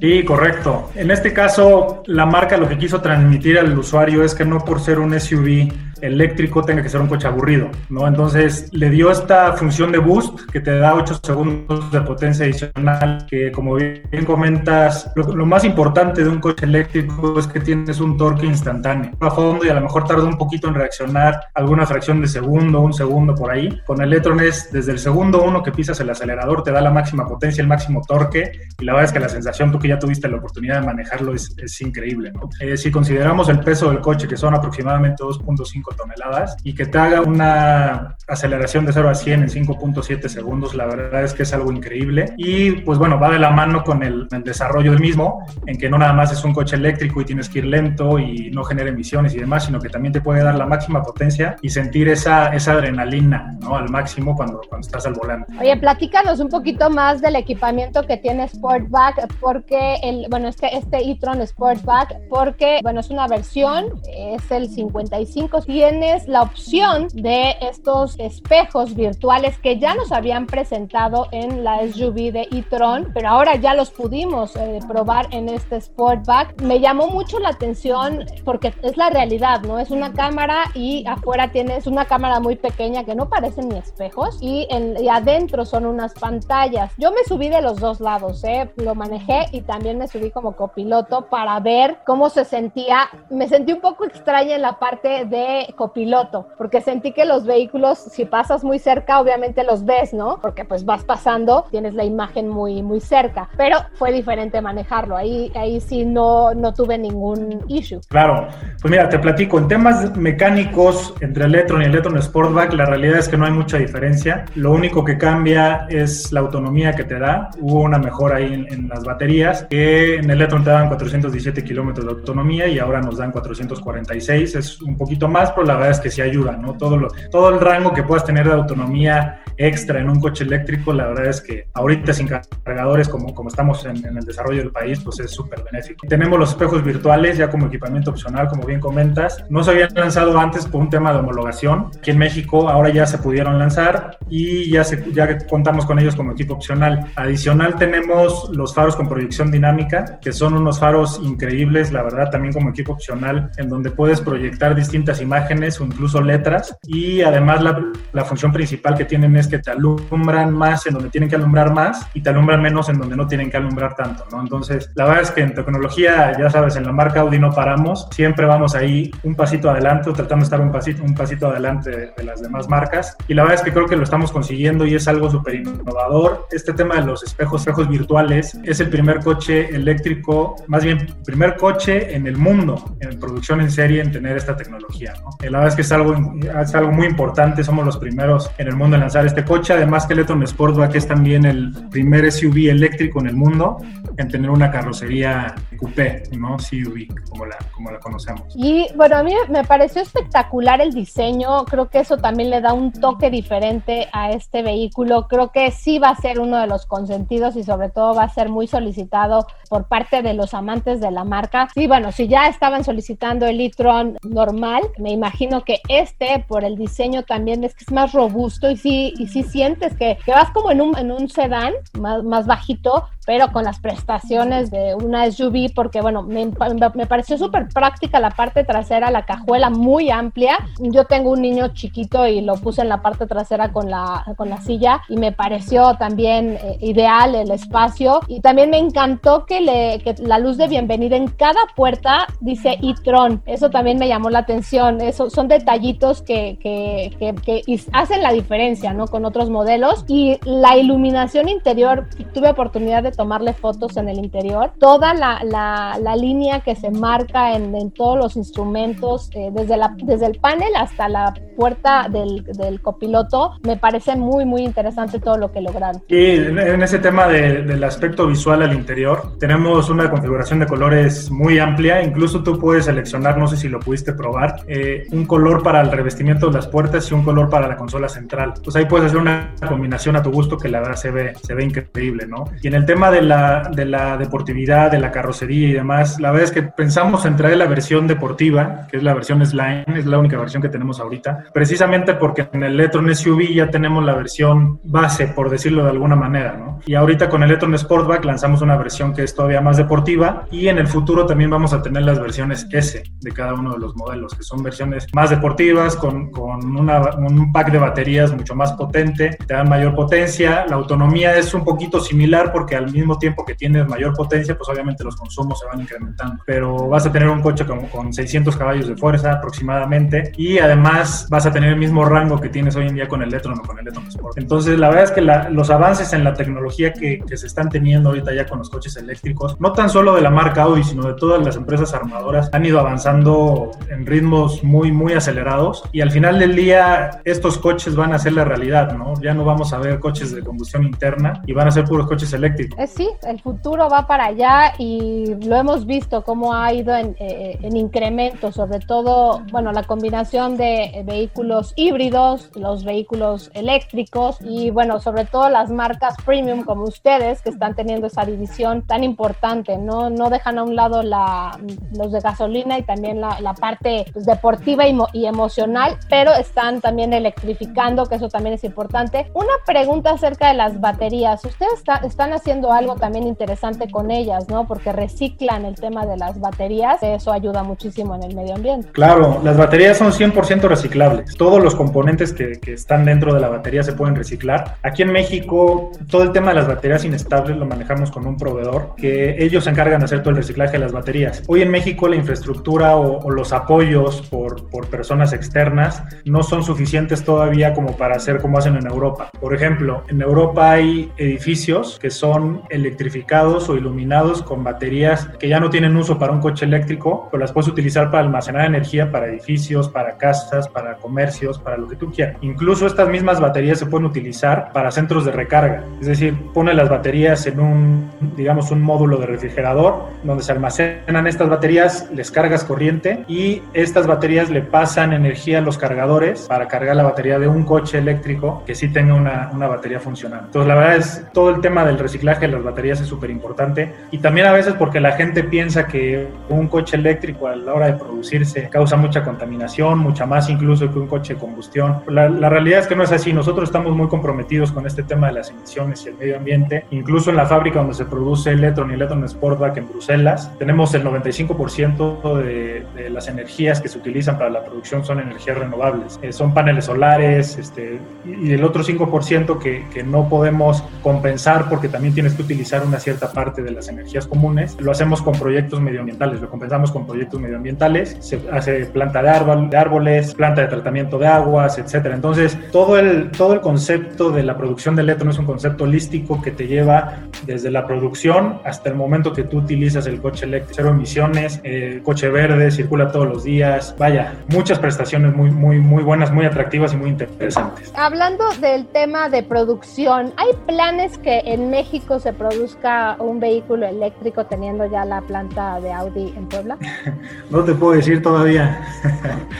Sí, 0.00 0.24
correcto. 0.24 0.90
En 0.94 1.10
este 1.10 1.32
caso, 1.32 2.02
la 2.06 2.26
marca 2.26 2.56
lo 2.56 2.68
que 2.68 2.78
quiso 2.78 3.00
transmitir 3.00 3.58
al 3.58 3.76
usuario 3.78 4.22
es 4.22 4.34
que 4.34 4.44
no 4.44 4.64
por 4.64 4.80
ser 4.80 4.98
un 4.98 5.18
SUV 5.18 5.72
eléctrico 6.02 6.62
tenga 6.62 6.82
que 6.82 6.88
ser 6.88 7.00
un 7.00 7.08
coche 7.08 7.26
aburrido, 7.26 7.70
¿no? 7.88 8.06
Entonces 8.06 8.68
le 8.72 8.90
dio 8.90 9.10
esta 9.10 9.52
función 9.54 9.92
de 9.92 9.98
boost 9.98 10.50
que 10.50 10.60
te 10.60 10.78
da 10.78 10.94
8 10.94 11.20
segundos 11.22 11.90
de 11.90 12.00
potencia 12.02 12.44
adicional, 12.44 13.26
que 13.28 13.52
como 13.52 13.74
bien 13.74 14.24
comentas, 14.26 15.10
lo, 15.14 15.46
más 15.46 15.64
importante 15.64 16.22
de 16.22 16.28
un 16.28 16.40
coche 16.40 16.64
eléctrico 16.64 17.38
es 17.38 17.46
que 17.46 17.60
tienes 17.60 18.00
un 18.00 18.16
torque 18.16 18.46
instantáneo. 18.46 19.12
A 19.20 19.30
fondo 19.30 19.64
y 19.64 19.68
a 19.68 19.74
lo 19.74 19.80
mejor 19.80 20.04
tarda 20.04 20.24
un 20.24 20.38
poquito 20.38 20.68
en 20.68 20.74
reaccionar 20.74 21.40
alguna 21.54 21.86
fracción 21.86 22.20
de 22.20 22.28
segundo, 22.28 22.80
un 22.80 22.92
segundo 22.92 23.34
por 23.34 23.50
ahí. 23.50 23.80
Con 23.86 24.00
el 24.00 24.12
es 24.16 24.72
desde 24.72 24.92
el 24.92 24.98
segundo 24.98 25.42
uno 25.42 25.62
que 25.62 25.72
pisas 25.72 26.00
el 26.00 26.10
acelerador, 26.10 26.62
te 26.62 26.72
da 26.72 26.80
la 26.80 26.90
máxima 26.90 27.26
potencia, 27.26 27.62
el 27.62 27.68
máximo 27.68 28.02
torque 28.06 28.52
y 28.78 28.84
la 28.84 28.92
verdad 28.92 29.04
es 29.06 29.12
que 29.12 29.20
la 29.20 29.28
sensación, 29.28 29.70
tú 29.70 29.78
que 29.78 29.88
ya 29.88 29.98
tuviste 29.98 30.28
la 30.28 30.38
oportunidad 30.38 30.80
de 30.80 30.86
manejarlo, 30.86 31.34
es, 31.34 31.54
es 31.58 31.80
increíble, 31.80 32.32
¿no? 32.32 32.48
Eh, 32.60 32.76
si 32.76 32.90
consideramos 32.90 33.48
el 33.48 33.60
peso 33.60 33.90
del 33.90 34.00
coche, 34.00 34.26
que 34.26 34.36
son 34.36 34.54
aproximadamente 34.54 35.22
2.5 35.22 35.85
toneladas 35.94 36.56
y 36.62 36.74
que 36.74 36.86
te 36.86 36.98
haga 36.98 37.20
una 37.20 38.16
aceleración 38.28 38.86
de 38.86 38.92
0 38.92 39.10
a 39.10 39.14
100 39.14 39.42
en 39.42 39.48
5.7 39.48 40.28
segundos, 40.28 40.74
la 40.74 40.86
verdad 40.86 41.24
es 41.24 41.32
que 41.32 41.44
es 41.44 41.52
algo 41.52 41.72
increíble. 41.72 42.34
Y 42.36 42.72
pues 42.82 42.98
bueno, 42.98 43.18
va 43.20 43.30
de 43.30 43.38
la 43.38 43.50
mano 43.50 43.84
con 43.84 44.02
el, 44.02 44.26
desarrollo 44.44 44.92
del 44.92 45.00
mismo, 45.00 45.46
en 45.66 45.78
que 45.78 45.88
no 45.88 45.98
nada 45.98 46.12
más 46.12 46.32
es 46.32 46.44
un 46.44 46.52
coche 46.52 46.76
eléctrico 46.76 47.20
y 47.20 47.24
tienes 47.24 47.48
que 47.48 47.60
ir 47.60 47.66
lento 47.66 48.18
y 48.18 48.50
no 48.50 48.64
genera 48.64 48.90
emisiones 48.90 49.34
y 49.34 49.38
demás, 49.38 49.64
sino 49.64 49.80
que 49.80 49.88
también 49.88 50.12
te 50.12 50.20
puede 50.20 50.42
dar 50.42 50.54
la 50.54 50.66
máxima 50.66 51.02
potencia 51.02 51.56
y 51.62 51.70
sentir 51.70 52.08
esa, 52.08 52.54
esa 52.54 52.72
adrenalina 52.72 53.56
¿no? 53.60 53.76
al 53.76 53.88
máximo 53.88 54.36
cuando, 54.36 54.60
cuando 54.68 54.86
estás 54.86 55.06
al 55.06 55.14
volante. 55.14 55.52
Oye, 55.60 55.76
platícanos 55.76 56.40
un 56.40 56.48
poquito 56.48 56.90
más 56.90 57.20
del 57.20 57.36
equipamiento 57.36 58.02
que 58.02 58.16
tiene 58.16 58.48
Sportback, 58.48 59.26
porque 59.40 59.96
el, 60.02 60.26
bueno, 60.30 60.48
este, 60.48 60.76
este 60.76 60.98
e-tron 61.10 61.46
Sportback, 61.46 62.28
porque 62.28 62.80
bueno, 62.82 63.00
es 63.00 63.10
una 63.10 63.26
versión, 63.26 63.86
es 64.16 64.50
el 64.50 64.68
55 64.68 65.62
tienes 65.76 66.26
la 66.26 66.40
opción 66.40 67.08
de 67.12 67.54
estos 67.60 68.18
espejos 68.18 68.94
virtuales 68.94 69.58
que 69.58 69.78
ya 69.78 69.94
nos 69.94 70.10
habían 70.10 70.46
presentado 70.46 71.28
en 71.32 71.64
la 71.64 71.80
SUV 71.86 72.32
de 72.32 72.48
e-tron, 72.50 73.10
pero 73.12 73.28
ahora 73.28 73.56
ya 73.56 73.74
los 73.74 73.90
pudimos 73.90 74.56
eh, 74.56 74.78
probar 74.88 75.26
en 75.32 75.50
este 75.50 75.78
Sportback. 75.78 76.62
Me 76.62 76.80
llamó 76.80 77.08
mucho 77.08 77.38
la 77.40 77.50
atención 77.50 78.24
porque 78.42 78.72
es 78.82 78.96
la 78.96 79.10
realidad, 79.10 79.60
¿no? 79.64 79.78
Es 79.78 79.90
una 79.90 80.14
cámara 80.14 80.70
y 80.72 81.04
afuera 81.06 81.52
tienes 81.52 81.86
una 81.86 82.06
cámara 82.06 82.40
muy 82.40 82.56
pequeña 82.56 83.04
que 83.04 83.14
no 83.14 83.28
parecen 83.28 83.68
ni 83.68 83.76
espejos 83.76 84.38
y, 84.40 84.66
y 84.98 85.08
adentro 85.08 85.66
son 85.66 85.84
unas 85.84 86.14
pantallas. 86.14 86.90
Yo 86.96 87.12
me 87.12 87.22
subí 87.24 87.50
de 87.50 87.60
los 87.60 87.80
dos 87.80 88.00
lados, 88.00 88.42
¿eh? 88.44 88.70
Lo 88.76 88.94
manejé 88.94 89.44
y 89.52 89.60
también 89.60 89.98
me 89.98 90.08
subí 90.08 90.30
como 90.30 90.56
copiloto 90.56 91.26
para 91.26 91.60
ver 91.60 91.98
cómo 92.06 92.30
se 92.30 92.46
sentía. 92.46 93.10
Me 93.28 93.46
sentí 93.46 93.74
un 93.74 93.82
poco 93.82 94.06
extraña 94.06 94.54
en 94.54 94.62
la 94.62 94.78
parte 94.78 95.26
de 95.26 95.65
copiloto, 95.74 96.48
porque 96.58 96.80
sentí 96.80 97.12
que 97.12 97.24
los 97.24 97.46
vehículos, 97.46 97.98
si 97.98 98.24
pasas 98.24 98.64
muy 98.64 98.78
cerca, 98.78 99.20
obviamente 99.20 99.64
los 99.64 99.84
ves, 99.84 100.12
¿no? 100.12 100.38
Porque 100.40 100.64
pues 100.64 100.84
vas 100.84 101.04
pasando, 101.04 101.66
tienes 101.70 101.94
la 101.94 102.04
imagen 102.04 102.48
muy, 102.48 102.82
muy 102.82 103.00
cerca, 103.00 103.48
pero 103.56 103.78
fue 103.94 104.12
diferente 104.12 104.60
manejarlo. 104.60 105.16
Ahí, 105.16 105.52
ahí 105.54 105.80
sí 105.80 106.04
no, 106.04 106.54
no 106.54 106.72
tuve 106.74 106.98
ningún 106.98 107.64
issue. 107.68 108.00
Claro, 108.08 108.48
pues 108.80 108.90
mira, 108.90 109.08
te 109.08 109.18
platico, 109.18 109.58
en 109.58 109.68
temas 109.68 110.16
mecánicos 110.16 111.14
entre 111.20 111.44
el 111.44 111.54
Electron 111.54 111.82
y 111.82 111.84
el 111.86 111.90
Electron 111.90 112.20
Sportback, 112.22 112.72
la 112.74 112.86
realidad 112.86 113.18
es 113.18 113.28
que 113.28 113.36
no 113.36 113.46
hay 113.46 113.52
mucha 113.52 113.78
diferencia. 113.78 114.44
Lo 114.54 114.72
único 114.72 115.04
que 115.04 115.18
cambia 115.18 115.86
es 115.88 116.32
la 116.32 116.40
autonomía 116.40 116.92
que 116.92 117.04
te 117.04 117.18
da. 117.18 117.50
Hubo 117.60 117.80
una 117.80 117.98
mejora 117.98 118.36
ahí 118.36 118.52
en, 118.52 118.72
en 118.72 118.88
las 118.88 119.04
baterías, 119.04 119.64
que 119.64 120.16
en 120.16 120.30
el 120.30 120.36
Electron 120.38 120.64
te 120.64 120.70
daban 120.70 120.88
417 120.88 121.64
kilómetros 121.64 122.06
de 122.06 122.12
autonomía 122.12 122.66
y 122.68 122.78
ahora 122.78 123.00
nos 123.00 123.18
dan 123.18 123.32
446, 123.32 124.54
es 124.54 124.82
un 124.82 124.96
poquito 124.96 125.28
más, 125.28 125.50
la 125.62 125.74
verdad 125.74 125.90
es 125.90 126.00
que 126.00 126.10
sí 126.10 126.22
ayuda, 126.22 126.56
¿no? 126.56 126.76
Todo, 126.76 126.96
lo, 126.96 127.08
todo 127.30 127.50
el 127.50 127.60
rango 127.60 127.92
que 127.92 128.02
puedas 128.02 128.24
tener 128.24 128.46
de 128.46 128.54
autonomía 128.54 129.42
extra 129.56 130.00
en 130.00 130.10
un 130.10 130.20
coche 130.20 130.44
eléctrico, 130.44 130.92
la 130.92 131.06
verdad 131.06 131.26
es 131.26 131.40
que 131.40 131.68
ahorita 131.74 132.12
sin 132.12 132.28
cargadores, 132.28 133.08
como, 133.08 133.34
como 133.34 133.48
estamos 133.48 133.84
en, 133.86 134.04
el 134.04 134.24
desarrollo 134.24 134.60
del 134.60 134.72
país, 134.72 135.00
pues 135.00 135.20
es 135.20 135.30
súper 135.30 135.62
benéfico. 135.64 136.06
Tenemos 136.06 136.38
los 136.38 136.50
espejos 136.50 136.84
virtuales 136.84 137.38
ya 137.38 137.50
como 137.50 137.66
equipamiento 137.66 138.10
opcional, 138.10 138.48
como 138.48 138.66
bien 138.66 138.80
comentas. 138.80 139.44
No 139.48 139.62
se 139.62 139.70
habían 139.70 139.88
lanzado 139.94 140.38
antes 140.38 140.66
por 140.66 140.80
un 140.80 140.90
tema 140.90 141.12
de 141.12 141.18
homologación. 141.18 141.90
Aquí 141.96 142.10
en 142.10 142.18
México 142.18 142.68
ahora 142.68 142.90
ya 142.90 143.06
se 143.06 143.18
pudieron 143.18 143.58
lanzar 143.58 144.18
y 144.28 144.70
ya, 144.70 144.84
se, 144.84 145.02
ya 145.12 145.38
contamos 145.46 145.86
con 145.86 145.98
ellos 145.98 146.14
como 146.14 146.32
equipo 146.32 146.54
opcional. 146.54 147.06
Adicional 147.16 147.76
tenemos 147.76 148.50
los 148.54 148.74
faros 148.74 148.96
con 148.96 149.08
proyección 149.08 149.50
dinámica, 149.50 150.18
que 150.20 150.32
son 150.32 150.54
unos 150.54 150.80
faros 150.80 151.20
increíbles, 151.22 151.92
la 151.92 152.02
verdad, 152.02 152.30
también 152.30 152.52
como 152.52 152.70
equipo 152.70 152.92
opcional, 152.92 153.50
en 153.56 153.68
donde 153.68 153.90
puedes 153.90 154.20
proyectar 154.20 154.74
distintas 154.74 155.20
imágenes 155.20 155.45
o 155.80 155.84
incluso 155.84 156.20
letras. 156.20 156.76
Y 156.86 157.22
además 157.22 157.62
la, 157.62 157.80
la 158.12 158.24
función 158.24 158.52
principal 158.52 158.96
que 158.96 159.04
tienen 159.04 159.36
es 159.36 159.48
que 159.48 159.58
te 159.58 159.70
alumbran 159.70 160.52
más 160.52 160.86
en 160.86 160.94
donde 160.94 161.10
tienen 161.10 161.28
que 161.28 161.36
alumbrar 161.36 161.72
más 161.72 162.06
y 162.14 162.20
te 162.20 162.30
alumbran 162.30 162.60
menos 162.62 162.88
en 162.88 162.98
donde 162.98 163.16
no 163.16 163.26
tienen 163.26 163.50
que 163.50 163.56
alumbrar 163.56 163.94
tanto, 163.94 164.24
¿no? 164.30 164.40
Entonces, 164.40 164.90
la 164.94 165.04
verdad 165.04 165.22
es 165.22 165.30
que 165.30 165.42
en 165.42 165.54
tecnología, 165.54 166.36
ya 166.38 166.50
sabes, 166.50 166.76
en 166.76 166.84
la 166.84 166.92
marca 166.92 167.20
Audi 167.20 167.38
no 167.38 167.52
paramos, 167.52 168.08
siempre 168.10 168.46
vamos 168.46 168.74
ahí 168.74 169.10
un 169.22 169.34
pasito 169.34 169.70
adelante, 169.70 170.10
tratando 170.12 170.36
de 170.36 170.44
estar 170.44 170.60
un 170.60 170.72
pasito, 170.72 171.02
un 171.02 171.14
pasito 171.14 171.48
adelante 171.48 172.12
de, 172.16 172.24
las 172.24 172.42
demás 172.42 172.68
marcas 172.68 173.16
y 173.28 173.34
la 173.34 173.42
verdad 173.42 173.60
es 173.60 173.62
que 173.62 173.72
creo 173.72 173.86
que 173.86 173.94
lo 173.94 174.02
estamos 174.02 174.32
consiguiendo 174.32 174.84
y 174.84 174.96
es 174.96 175.06
algo 175.06 175.30
súper 175.30 175.54
innovador. 175.54 176.48
Este 176.50 176.72
tema 176.72 176.96
de 176.96 177.02
los 177.02 177.22
espejos, 177.22 177.60
espejos 177.60 177.88
virtuales, 177.88 178.58
es 178.64 178.80
el 178.80 178.88
primer 178.88 179.20
coche 179.20 179.68
eléctrico, 179.74 180.56
más 180.66 180.82
bien, 180.82 181.06
primer 181.24 181.56
coche 181.56 182.14
en 182.16 182.26
el 182.26 182.36
mundo 182.36 182.96
en 183.00 183.18
producción 183.20 183.60
en 183.60 183.70
serie 183.70 184.00
en 184.00 184.10
tener 184.10 184.36
esta 184.36 184.56
tecnología, 184.56 185.14
¿no? 185.22 185.30
La 185.42 185.58
verdad 185.58 185.68
es 185.68 185.74
que 185.76 185.82
es 185.82 185.92
algo, 185.92 186.14
es 186.60 186.74
algo 186.74 186.92
muy 186.92 187.06
importante, 187.06 187.62
somos 187.62 187.84
los 187.84 187.98
primeros 187.98 188.50
en 188.58 188.68
el 188.68 188.76
mundo 188.76 188.96
en 188.96 189.02
lanzar 189.02 189.26
este 189.26 189.44
coche, 189.44 189.74
además 189.74 190.06
que 190.06 190.14
el 190.14 190.26
Sportback 190.46 190.94
es 190.94 191.06
también 191.06 191.44
el 191.44 191.72
primer 191.90 192.30
SUV 192.32 192.70
eléctrico 192.70 193.20
en 193.20 193.28
el 193.28 193.36
mundo 193.36 193.76
en 194.16 194.28
tener 194.28 194.50
una 194.50 194.70
carrocería 194.70 195.54
coupé, 195.78 196.22
¿no? 196.36 196.58
SUV, 196.58 197.06
como 197.28 197.44
la, 197.44 197.56
como 197.74 197.90
la 197.90 197.98
conocemos. 197.98 198.44
Y 198.56 198.86
bueno, 198.96 199.16
a 199.16 199.22
mí 199.22 199.34
me 199.50 199.62
pareció 199.64 200.00
espectacular 200.00 200.80
el 200.80 200.94
diseño, 200.94 201.64
creo 201.66 201.90
que 201.90 202.00
eso 202.00 202.16
también 202.16 202.48
le 202.50 202.62
da 202.62 202.72
un 202.72 202.92
toque 202.92 203.30
diferente 203.30 204.08
a 204.12 204.30
este 204.30 204.62
vehículo, 204.62 205.28
creo 205.28 205.52
que 205.52 205.70
sí 205.70 205.98
va 205.98 206.10
a 206.10 206.16
ser 206.16 206.40
uno 206.40 206.58
de 206.58 206.66
los 206.66 206.86
consentidos 206.86 207.56
y 207.56 207.62
sobre 207.62 207.90
todo 207.90 208.14
va 208.14 208.24
a 208.24 208.28
ser 208.30 208.48
muy 208.48 208.66
solicitado 208.66 209.46
por 209.68 209.86
parte 209.86 210.22
de 210.22 210.32
los 210.32 210.54
amantes 210.54 211.00
de 211.00 211.10
la 211.10 211.24
marca. 211.24 211.68
Y 211.74 211.86
bueno, 211.86 212.10
si 212.10 212.26
ya 212.26 212.46
estaban 212.46 212.84
solicitando 212.84 213.46
el 213.46 213.60
e-tron 213.60 214.16
normal, 214.22 214.82
me 214.98 215.10
imagino 215.10 215.25
que 215.64 215.80
este 215.88 216.44
por 216.46 216.64
el 216.64 216.76
diseño 216.76 217.22
también 217.22 217.64
es 217.64 217.74
que 217.74 217.84
es 217.84 217.92
más 217.92 218.12
robusto 218.12 218.70
y 218.70 218.76
sí, 218.76 219.14
y 219.18 219.28
sí 219.28 219.42
sientes 219.42 219.94
que, 219.96 220.18
que 220.24 220.32
vas 220.32 220.50
como 220.50 220.70
en 220.70 220.80
un, 220.80 220.96
en 220.96 221.10
un 221.10 221.28
sedán 221.28 221.74
más, 221.98 222.22
más 222.22 222.46
bajito, 222.46 223.08
pero 223.26 223.50
con 223.52 223.64
las 223.64 223.80
prestaciones 223.80 224.70
de 224.70 224.94
una 224.94 225.30
SUV, 225.30 225.74
porque 225.74 226.00
bueno, 226.00 226.22
me, 226.22 226.46
me 226.94 227.06
pareció 227.06 227.36
súper 227.36 227.68
práctica 227.68 228.20
la 228.20 228.30
parte 228.30 228.62
trasera, 228.64 229.10
la 229.10 229.26
cajuela 229.26 229.68
muy 229.68 230.10
amplia. 230.10 230.56
Yo 230.78 231.04
tengo 231.04 231.32
un 231.32 231.42
niño 231.42 231.68
chiquito 231.74 232.26
y 232.28 232.40
lo 232.40 232.54
puse 232.54 232.82
en 232.82 232.88
la 232.88 233.02
parte 233.02 233.26
trasera 233.26 233.72
con 233.72 233.90
la, 233.90 234.24
con 234.36 234.48
la 234.48 234.58
silla 234.58 235.02
y 235.08 235.16
me 235.16 235.32
pareció 235.32 235.96
también 235.96 236.58
eh, 236.62 236.78
ideal 236.80 237.34
el 237.34 237.50
espacio. 237.50 238.20
Y 238.28 238.40
también 238.40 238.70
me 238.70 238.78
encantó 238.78 239.44
que, 239.44 239.60
le, 239.60 240.00
que 240.04 240.14
la 240.22 240.38
luz 240.38 240.56
de 240.56 240.68
bienvenida 240.68 241.16
en 241.16 241.26
cada 241.26 241.60
puerta 241.74 242.26
dice 242.40 242.78
e-tron. 242.80 243.42
Eso 243.46 243.70
también 243.70 243.98
me 243.98 244.06
llamó 244.06 244.30
la 244.30 244.40
atención. 244.40 245.00
Eso 245.00 245.30
son 245.30 245.48
detallitos 245.48 246.22
que, 246.22 246.58
que, 246.62 247.16
que, 247.18 247.34
que 247.34 247.80
hacen 247.92 248.22
la 248.22 248.32
diferencia, 248.32 248.92
¿no? 248.92 249.08
Con 249.08 249.24
otros 249.24 249.50
modelos. 249.50 250.04
Y 250.06 250.38
la 250.44 250.76
iluminación 250.76 251.48
interior, 251.48 252.06
tuve 252.32 252.50
oportunidad 252.50 253.02
de 253.02 253.15
tomarle 253.16 253.52
fotos 253.52 253.96
en 253.96 254.08
el 254.08 254.18
interior. 254.18 254.72
Toda 254.78 255.14
la, 255.14 255.42
la, 255.44 255.98
la 256.00 256.16
línea 256.16 256.60
que 256.60 256.76
se 256.76 256.90
marca 256.90 257.54
en, 257.54 257.74
en 257.74 257.90
todos 257.90 258.18
los 258.18 258.36
instrumentos, 258.36 259.30
eh, 259.34 259.50
desde, 259.52 259.76
la, 259.76 259.94
desde 260.02 260.26
el 260.26 260.38
panel 260.38 260.74
hasta 260.76 261.08
la 261.08 261.34
puerta 261.56 262.08
del, 262.10 262.44
del, 262.44 262.80
copiloto, 262.82 263.52
me 263.62 263.76
parece 263.76 264.14
muy, 264.16 264.44
muy 264.44 264.62
interesante 264.62 265.18
todo 265.18 265.38
lo 265.38 265.50
que 265.50 265.60
lograron. 265.60 266.02
Y 266.08 266.36
en 266.36 266.82
ese 266.82 266.98
tema 266.98 267.26
de, 267.26 267.62
del 267.62 267.82
aspecto 267.82 268.26
visual 268.26 268.62
al 268.62 268.74
interior, 268.74 269.38
tenemos 269.38 269.88
una 269.88 270.10
configuración 270.10 270.58
de 270.58 270.66
colores 270.66 271.30
muy 271.30 271.58
amplia, 271.58 272.02
incluso 272.02 272.42
tú 272.42 272.58
puedes 272.58 272.84
seleccionar, 272.84 273.38
no 273.38 273.48
sé 273.48 273.56
si 273.56 273.68
lo 273.68 273.80
pudiste 273.80 274.12
probar, 274.12 274.56
eh, 274.68 275.06
un 275.12 275.24
color 275.24 275.62
para 275.62 275.80
el 275.80 275.90
revestimiento 275.90 276.48
de 276.48 276.54
las 276.54 276.66
puertas 276.66 277.10
y 277.10 277.14
un 277.14 277.24
color 277.24 277.48
para 277.48 277.66
la 277.68 277.76
consola 277.76 278.08
central. 278.08 278.54
Pues 278.62 278.76
ahí 278.76 278.84
puedes 278.84 279.06
hacer 279.06 279.18
una 279.18 279.54
combinación 279.66 280.16
a 280.16 280.22
tu 280.22 280.30
gusto 280.30 280.58
que 280.58 280.68
la 280.68 280.80
verdad 280.80 280.96
se 280.96 281.10
ve, 281.10 281.32
se 281.42 281.54
ve 281.54 281.64
increíble, 281.64 282.26
¿no? 282.26 282.44
Y 282.62 282.68
en 282.68 282.74
el 282.74 282.84
tema 282.84 283.05
de 283.10 283.22
la, 283.22 283.70
de 283.74 283.84
la 283.84 284.16
deportividad, 284.16 284.90
de 284.90 284.98
la 284.98 285.10
carrocería 285.10 285.68
y 285.68 285.72
demás, 285.72 286.18
la 286.20 286.30
verdad 286.30 286.44
es 286.44 286.52
que 286.52 286.62
pensamos 286.62 287.24
en 287.24 287.36
traer 287.36 287.56
la 287.56 287.66
versión 287.66 288.06
deportiva, 288.06 288.86
que 288.90 288.98
es 288.98 289.02
la 289.02 289.14
versión 289.14 289.44
Slime, 289.44 289.84
es 289.94 290.06
la 290.06 290.18
única 290.18 290.38
versión 290.38 290.62
que 290.62 290.68
tenemos 290.68 291.00
ahorita, 291.00 291.46
precisamente 291.52 292.14
porque 292.14 292.48
en 292.52 292.62
el 292.62 292.74
Electron 292.74 293.14
SUV 293.14 293.54
ya 293.54 293.70
tenemos 293.70 294.04
la 294.04 294.14
versión 294.14 294.80
base, 294.84 295.28
por 295.28 295.50
decirlo 295.50 295.84
de 295.84 295.90
alguna 295.90 296.16
manera, 296.16 296.56
¿no? 296.56 296.80
Y 296.86 296.94
ahorita 296.94 297.28
con 297.28 297.42
el 297.42 297.50
Electron 297.50 297.76
Sportback 297.78 298.24
lanzamos 298.24 298.62
una 298.62 298.76
versión 298.76 299.14
que 299.14 299.22
es 299.22 299.34
todavía 299.34 299.60
más 299.60 299.76
deportiva 299.76 300.46
y 300.50 300.68
en 300.68 300.78
el 300.78 300.86
futuro 300.86 301.26
también 301.26 301.50
vamos 301.50 301.72
a 301.72 301.82
tener 301.82 302.02
las 302.02 302.20
versiones 302.20 302.66
S 302.70 303.02
de 303.20 303.32
cada 303.32 303.54
uno 303.54 303.72
de 303.72 303.78
los 303.78 303.96
modelos, 303.96 304.34
que 304.34 304.42
son 304.42 304.62
versiones 304.62 305.06
más 305.12 305.30
deportivas, 305.30 305.96
con, 305.96 306.30
con 306.30 306.76
una, 306.76 307.00
un 307.16 307.52
pack 307.52 307.70
de 307.70 307.78
baterías 307.78 308.32
mucho 308.32 308.54
más 308.54 308.72
potente, 308.74 309.36
te 309.46 309.54
dan 309.54 309.68
mayor 309.68 309.94
potencia, 309.94 310.66
la 310.68 310.76
autonomía 310.76 311.36
es 311.36 311.54
un 311.54 311.64
poquito 311.64 312.00
similar 312.00 312.52
porque 312.52 312.76
al 312.76 312.90
mismo 312.96 313.18
tiempo 313.18 313.44
que 313.44 313.54
tienes 313.54 313.86
mayor 313.88 314.14
potencia, 314.14 314.56
pues 314.56 314.68
obviamente 314.68 315.04
los 315.04 315.16
consumos 315.16 315.60
se 315.60 315.66
van 315.66 315.80
incrementando, 315.80 316.42
pero 316.44 316.88
vas 316.88 317.06
a 317.06 317.12
tener 317.12 317.28
un 317.28 317.40
coche 317.40 317.64
con, 317.64 317.86
con 317.86 318.12
600 318.12 318.56
caballos 318.56 318.88
de 318.88 318.96
fuerza 318.96 319.32
aproximadamente 319.32 320.32
y 320.36 320.58
además 320.58 321.26
vas 321.30 321.46
a 321.46 321.52
tener 321.52 321.70
el 321.70 321.78
mismo 321.78 322.04
rango 322.04 322.40
que 322.40 322.48
tienes 322.48 322.76
hoy 322.76 322.86
en 322.88 322.94
día 322.94 323.08
con 323.08 323.22
el 323.22 323.28
Electron 323.28 323.58
o 323.58 323.62
con 323.62 323.78
el 323.78 323.82
Electron 323.82 324.08
Sport. 324.08 324.38
Entonces, 324.38 324.78
la 324.78 324.88
verdad 324.88 325.04
es 325.04 325.10
que 325.12 325.20
la, 325.20 325.50
los 325.50 325.70
avances 325.70 326.12
en 326.12 326.24
la 326.24 326.34
tecnología 326.34 326.92
que, 326.92 327.20
que, 327.26 327.36
se 327.36 327.46
están 327.46 327.68
teniendo 327.68 328.08
ahorita 328.08 328.34
ya 328.34 328.46
con 328.46 328.58
los 328.58 328.70
coches 328.70 328.96
eléctricos, 328.96 329.60
no 329.60 329.72
tan 329.72 329.90
solo 329.90 330.14
de 330.14 330.22
la 330.22 330.30
marca 330.30 330.62
Audi, 330.62 330.84
sino 330.84 331.06
de 331.06 331.14
todas 331.14 331.44
las 331.44 331.56
empresas 331.56 331.92
armadoras, 331.94 332.48
han 332.52 332.64
ido 332.64 332.80
avanzando 332.80 333.72
en 333.90 334.06
ritmos 334.06 334.64
muy, 334.64 334.90
muy 334.92 335.12
acelerados 335.12 335.82
y 335.92 336.00
al 336.00 336.10
final 336.10 336.38
del 336.38 336.56
día 336.56 337.20
estos 337.24 337.58
coches 337.58 337.94
van 337.94 338.12
a 338.12 338.18
ser 338.18 338.32
la 338.32 338.44
realidad, 338.44 338.96
¿no? 338.96 339.14
Ya 339.20 339.34
no 339.34 339.44
vamos 339.44 339.72
a 339.72 339.78
ver 339.78 339.98
coches 339.98 340.34
de 340.34 340.42
combustión 340.42 340.84
interna 340.84 341.42
y 341.46 341.52
van 341.52 341.68
a 341.68 341.70
ser 341.70 341.84
puros 341.84 342.06
coches 342.06 342.32
eléctricos. 342.32 342.75
Eh, 342.78 342.86
sí, 342.86 343.08
el 343.22 343.40
futuro 343.40 343.88
va 343.88 344.06
para 344.06 344.26
allá 344.26 344.74
y 344.78 345.34
lo 345.44 345.56
hemos 345.56 345.86
visto 345.86 346.22
cómo 346.22 346.54
ha 346.54 346.72
ido 346.72 346.94
en, 346.94 347.16
eh, 347.18 347.58
en 347.62 347.76
incremento, 347.76 348.52
sobre 348.52 348.80
todo, 348.80 349.42
bueno, 349.50 349.72
la 349.72 349.82
combinación 349.82 350.56
de 350.56 351.02
vehículos 351.06 351.72
híbridos, 351.76 352.50
los 352.54 352.84
vehículos 352.84 353.50
eléctricos 353.54 354.38
y, 354.42 354.70
bueno, 354.70 355.00
sobre 355.00 355.24
todo 355.24 355.48
las 355.48 355.70
marcas 355.70 356.16
premium 356.24 356.64
como 356.64 356.84
ustedes 356.84 357.40
que 357.42 357.50
están 357.50 357.74
teniendo 357.74 358.08
esa 358.08 358.24
división 358.24 358.82
tan 358.82 359.04
importante, 359.04 359.78
no, 359.78 360.10
no 360.10 360.28
dejan 360.28 360.58
a 360.58 360.62
un 360.62 360.76
lado 360.76 361.02
la, 361.02 361.58
los 361.92 362.12
de 362.12 362.20
gasolina 362.20 362.78
y 362.78 362.82
también 362.82 363.20
la, 363.20 363.54
parte 363.58 364.04
pues, 364.12 364.26
deportiva 364.26 364.84
y, 364.86 365.26
emocional, 365.26 365.98
pero 366.08 366.32
están 366.34 366.80
también 366.80 367.12
electrificando, 367.12 368.06
que 368.06 368.16
eso 368.16 368.28
también 368.28 368.54
es 368.54 368.64
importante. 368.64 369.30
Una 369.34 369.52
pregunta 369.64 370.10
acerca 370.10 370.48
de 370.48 370.54
las 370.54 370.80
baterías. 370.80 371.44
Ustedes 371.44 371.74
está, 371.74 371.96
están 371.96 372.32
haciendo 372.32 372.65
algo 372.72 372.96
también 372.96 373.26
interesante 373.26 373.90
con 373.90 374.10
ellas, 374.10 374.48
¿no? 374.48 374.66
Porque 374.66 374.92
reciclan 374.92 375.64
el 375.64 375.74
tema 375.74 376.06
de 376.06 376.16
las 376.16 376.40
baterías. 376.40 377.02
Eso 377.02 377.32
ayuda 377.32 377.62
muchísimo 377.62 378.14
en 378.14 378.22
el 378.22 378.34
medio 378.34 378.54
ambiente. 378.54 378.88
Claro, 378.92 379.40
las 379.42 379.56
baterías 379.56 379.96
son 379.98 380.12
100% 380.12 380.62
reciclables. 380.62 381.34
Todos 381.36 381.62
los 381.62 381.74
componentes 381.74 382.32
que, 382.32 382.52
que, 382.60 382.74
están 382.74 383.04
dentro 383.04 383.34
de 383.34 383.40
la 383.40 383.48
batería 383.48 383.82
se 383.82 383.92
pueden 383.92 384.14
reciclar. 384.14 384.76
Aquí 384.82 385.02
en 385.02 385.12
México, 385.12 385.90
todo 386.10 386.22
el 386.22 386.32
tema 386.32 386.50
de 386.50 386.56
las 386.56 386.68
baterías 386.68 387.04
inestables 387.04 387.56
lo 387.56 387.66
manejamos 387.66 388.10
con 388.10 388.26
un 388.26 388.36
proveedor 388.36 388.94
que 388.96 389.42
ellos 389.42 389.64
se 389.64 389.70
encargan 389.70 390.00
de 390.00 390.04
hacer 390.04 390.20
todo 390.20 390.30
el 390.30 390.36
reciclaje 390.36 390.72
de 390.72 390.78
las 390.80 390.92
baterías. 390.92 391.42
Hoy 391.48 391.62
en 391.62 391.70
México 391.70 392.08
la 392.08 392.16
infraestructura 392.16 392.96
o, 392.96 393.18
o 393.20 393.30
los 393.30 393.52
apoyos 393.52 394.22
por, 394.22 394.68
por 394.68 394.88
personas 394.88 395.32
externas 395.32 396.02
no 396.24 396.42
son 396.42 396.62
suficientes 396.62 397.24
todavía 397.24 397.74
como 397.74 397.96
para 397.96 398.16
hacer 398.16 398.40
como 398.40 398.58
hacen 398.58 398.76
en 398.76 398.86
Europa. 398.86 399.30
Por 399.40 399.54
ejemplo, 399.54 400.02
en 400.08 400.20
Europa 400.20 400.72
hay 400.72 401.12
edificios 401.16 401.98
que 402.00 402.10
son 402.10 402.55
electrificados 402.70 403.68
o 403.68 403.76
iluminados 403.76 404.42
con 404.42 404.64
baterías 404.64 405.28
que 405.38 405.48
ya 405.48 405.60
no 405.60 405.70
tienen 405.70 405.96
uso 405.96 406.18
para 406.18 406.32
un 406.32 406.40
coche 406.40 406.64
eléctrico, 406.64 407.28
pero 407.30 407.40
las 407.40 407.52
puedes 407.52 407.68
utilizar 407.68 408.10
para 408.10 408.24
almacenar 408.24 408.66
energía 408.66 409.10
para 409.10 409.26
edificios, 409.26 409.88
para 409.88 410.16
casas, 410.16 410.68
para 410.68 410.96
comercios, 410.96 411.58
para 411.58 411.76
lo 411.76 411.88
que 411.88 411.96
tú 411.96 412.10
quieras. 412.10 412.36
Incluso 412.40 412.86
estas 412.86 413.08
mismas 413.08 413.40
baterías 413.40 413.78
se 413.78 413.86
pueden 413.86 414.06
utilizar 414.06 414.72
para 414.72 414.90
centros 414.90 415.24
de 415.24 415.32
recarga, 415.32 415.84
es 416.00 416.06
decir, 416.06 416.34
pone 416.52 416.74
las 416.74 416.88
baterías 416.88 417.46
en 417.46 417.60
un, 417.60 418.10
digamos, 418.36 418.70
un 418.70 418.82
módulo 418.82 419.18
de 419.18 419.26
refrigerador 419.26 420.06
donde 420.22 420.42
se 420.42 420.52
almacenan 420.52 421.26
estas 421.26 421.48
baterías, 421.48 422.10
les 422.12 422.30
cargas 422.30 422.64
corriente 422.64 423.24
y 423.28 423.62
estas 423.72 424.06
baterías 424.06 424.50
le 424.50 424.62
pasan 424.62 425.12
energía 425.12 425.58
a 425.58 425.60
los 425.60 425.78
cargadores 425.78 426.46
para 426.48 426.68
cargar 426.68 426.96
la 426.96 427.02
batería 427.02 427.38
de 427.38 427.48
un 427.48 427.64
coche 427.64 427.98
eléctrico 427.98 428.62
que 428.66 428.74
sí 428.74 428.88
tenga 428.88 429.14
una, 429.14 429.50
una 429.52 429.66
batería 429.66 430.00
funcionando. 430.00 430.46
Entonces, 430.46 430.68
la 430.68 430.74
verdad 430.74 430.96
es 430.96 431.24
todo 431.32 431.50
el 431.50 431.60
tema 431.60 431.84
del 431.84 431.98
reciclaje 431.98 432.45
de 432.46 432.52
las 432.52 432.64
baterías 432.64 433.00
es 433.00 433.06
súper 433.06 433.30
importante 433.30 433.92
y 434.10 434.18
también 434.18 434.46
a 434.46 434.52
veces 434.52 434.74
porque 434.74 435.00
la 435.00 435.12
gente 435.12 435.44
piensa 435.44 435.86
que 435.86 436.26
un 436.48 436.68
coche 436.68 436.96
eléctrico 436.96 437.48
a 437.48 437.56
la 437.56 437.74
hora 437.74 437.86
de 437.86 437.94
producirse 437.94 438.68
causa 438.68 438.96
mucha 438.96 439.24
contaminación, 439.24 439.98
mucha 439.98 440.26
más 440.26 440.48
incluso 440.48 440.92
que 440.92 440.98
un 440.98 441.06
coche 441.06 441.34
de 441.34 441.40
combustión. 441.40 442.02
La, 442.08 442.28
la 442.28 442.48
realidad 442.48 442.80
es 442.80 442.86
que 442.86 442.96
no 442.96 443.02
es 443.02 443.12
así. 443.12 443.32
Nosotros 443.32 443.68
estamos 443.68 443.94
muy 443.94 444.08
comprometidos 444.08 444.72
con 444.72 444.86
este 444.86 445.02
tema 445.02 445.28
de 445.28 445.34
las 445.34 445.50
emisiones 445.50 446.04
y 446.04 446.08
el 446.08 446.16
medio 446.16 446.36
ambiente. 446.36 446.86
Incluso 446.90 447.30
en 447.30 447.36
la 447.36 447.46
fábrica 447.46 447.78
donde 447.78 447.94
se 447.94 448.04
produce 448.04 448.50
Electron 448.50 448.90
y 448.90 448.94
Electron 448.94 449.26
Sportback 449.28 449.76
en 449.78 449.88
Bruselas, 449.88 450.50
tenemos 450.58 450.94
el 450.94 451.04
95% 451.04 452.36
de, 452.38 452.86
de, 452.94 453.10
las 453.10 453.28
energías 453.28 453.80
que 453.80 453.88
se 453.88 453.98
utilizan 453.98 454.36
para 454.36 454.50
la 454.50 454.64
producción 454.64 455.04
son 455.04 455.20
energías 455.20 455.58
renovables. 455.58 456.18
Eh, 456.22 456.32
son 456.32 456.54
paneles 456.54 456.84
solares 456.84 457.56
este, 457.58 457.98
y 458.24 458.52
el 458.52 458.64
otro 458.64 458.82
5% 458.82 459.58
que, 459.58 459.86
que 459.92 460.02
no 460.02 460.28
podemos 460.28 460.82
compensar 461.02 461.68
porque 461.68 461.88
también 461.88 462.14
tienes 462.14 462.34
utilizar 462.42 462.84
una 462.84 462.98
cierta 462.98 463.32
parte 463.32 463.62
de 463.62 463.70
las 463.70 463.88
energías 463.88 464.26
comunes, 464.26 464.76
lo 464.80 464.90
hacemos 464.90 465.22
con 465.22 465.38
proyectos 465.38 465.80
medioambientales, 465.80 466.40
lo 466.40 466.50
compensamos 466.50 466.90
con 466.90 467.06
proyectos 467.06 467.40
medioambientales, 467.40 468.16
se 468.20 468.40
hace 468.52 468.86
planta 468.86 469.22
de, 469.22 469.28
árbol, 469.28 469.70
de 469.70 469.76
árboles, 469.76 470.34
planta 470.34 470.62
de 470.62 470.68
tratamiento 470.68 471.18
de 471.18 471.26
aguas, 471.26 471.78
etcétera. 471.78 472.14
Entonces, 472.14 472.58
todo 472.70 472.98
el, 472.98 473.30
todo 473.30 473.54
el 473.54 473.60
concepto 473.60 474.30
de 474.30 474.42
la 474.42 474.56
producción 474.56 474.96
de 474.96 475.02
electrón 475.02 475.30
es 475.30 475.38
un 475.38 475.46
concepto 475.46 475.84
holístico 475.84 476.40
que 476.42 476.50
te 476.50 476.66
lleva 476.66 477.18
desde 477.44 477.70
la 477.70 477.86
producción 477.86 478.60
hasta 478.64 478.88
el 478.88 478.96
momento 478.96 479.32
que 479.32 479.44
tú 479.44 479.58
utilizas 479.58 480.06
el 480.06 480.20
coche 480.20 480.46
eléctrico, 480.46 480.74
cero 480.76 480.90
emisiones, 480.90 481.60
eh, 481.64 482.00
coche 482.02 482.28
verde, 482.28 482.70
circula 482.70 483.10
todos 483.10 483.28
los 483.28 483.44
días, 483.44 483.94
vaya, 483.98 484.34
muchas 484.48 484.78
prestaciones 484.78 485.34
muy, 485.34 485.50
muy, 485.50 485.78
muy 485.78 486.02
buenas, 486.02 486.32
muy 486.32 486.46
atractivas 486.46 486.92
y 486.92 486.96
muy 486.96 487.10
interesantes. 487.10 487.92
Hablando 487.94 488.44
del 488.60 488.86
tema 488.88 489.28
de 489.28 489.42
producción, 489.42 490.32
¿hay 490.36 490.52
planes 490.66 491.18
que 491.18 491.40
en 491.44 491.70
México 491.70 492.18
se 492.26 492.32
produzca 492.32 493.14
un 493.20 493.38
vehículo 493.38 493.86
eléctrico 493.86 494.46
teniendo 494.46 494.84
ya 494.86 495.04
la 495.04 495.20
planta 495.20 495.78
de 495.78 495.92
Audi 495.92 496.34
en 496.36 496.48
Puebla? 496.48 496.76
no 497.50 497.62
te 497.62 497.72
puedo 497.72 497.92
decir 497.92 498.20
todavía. 498.20 498.84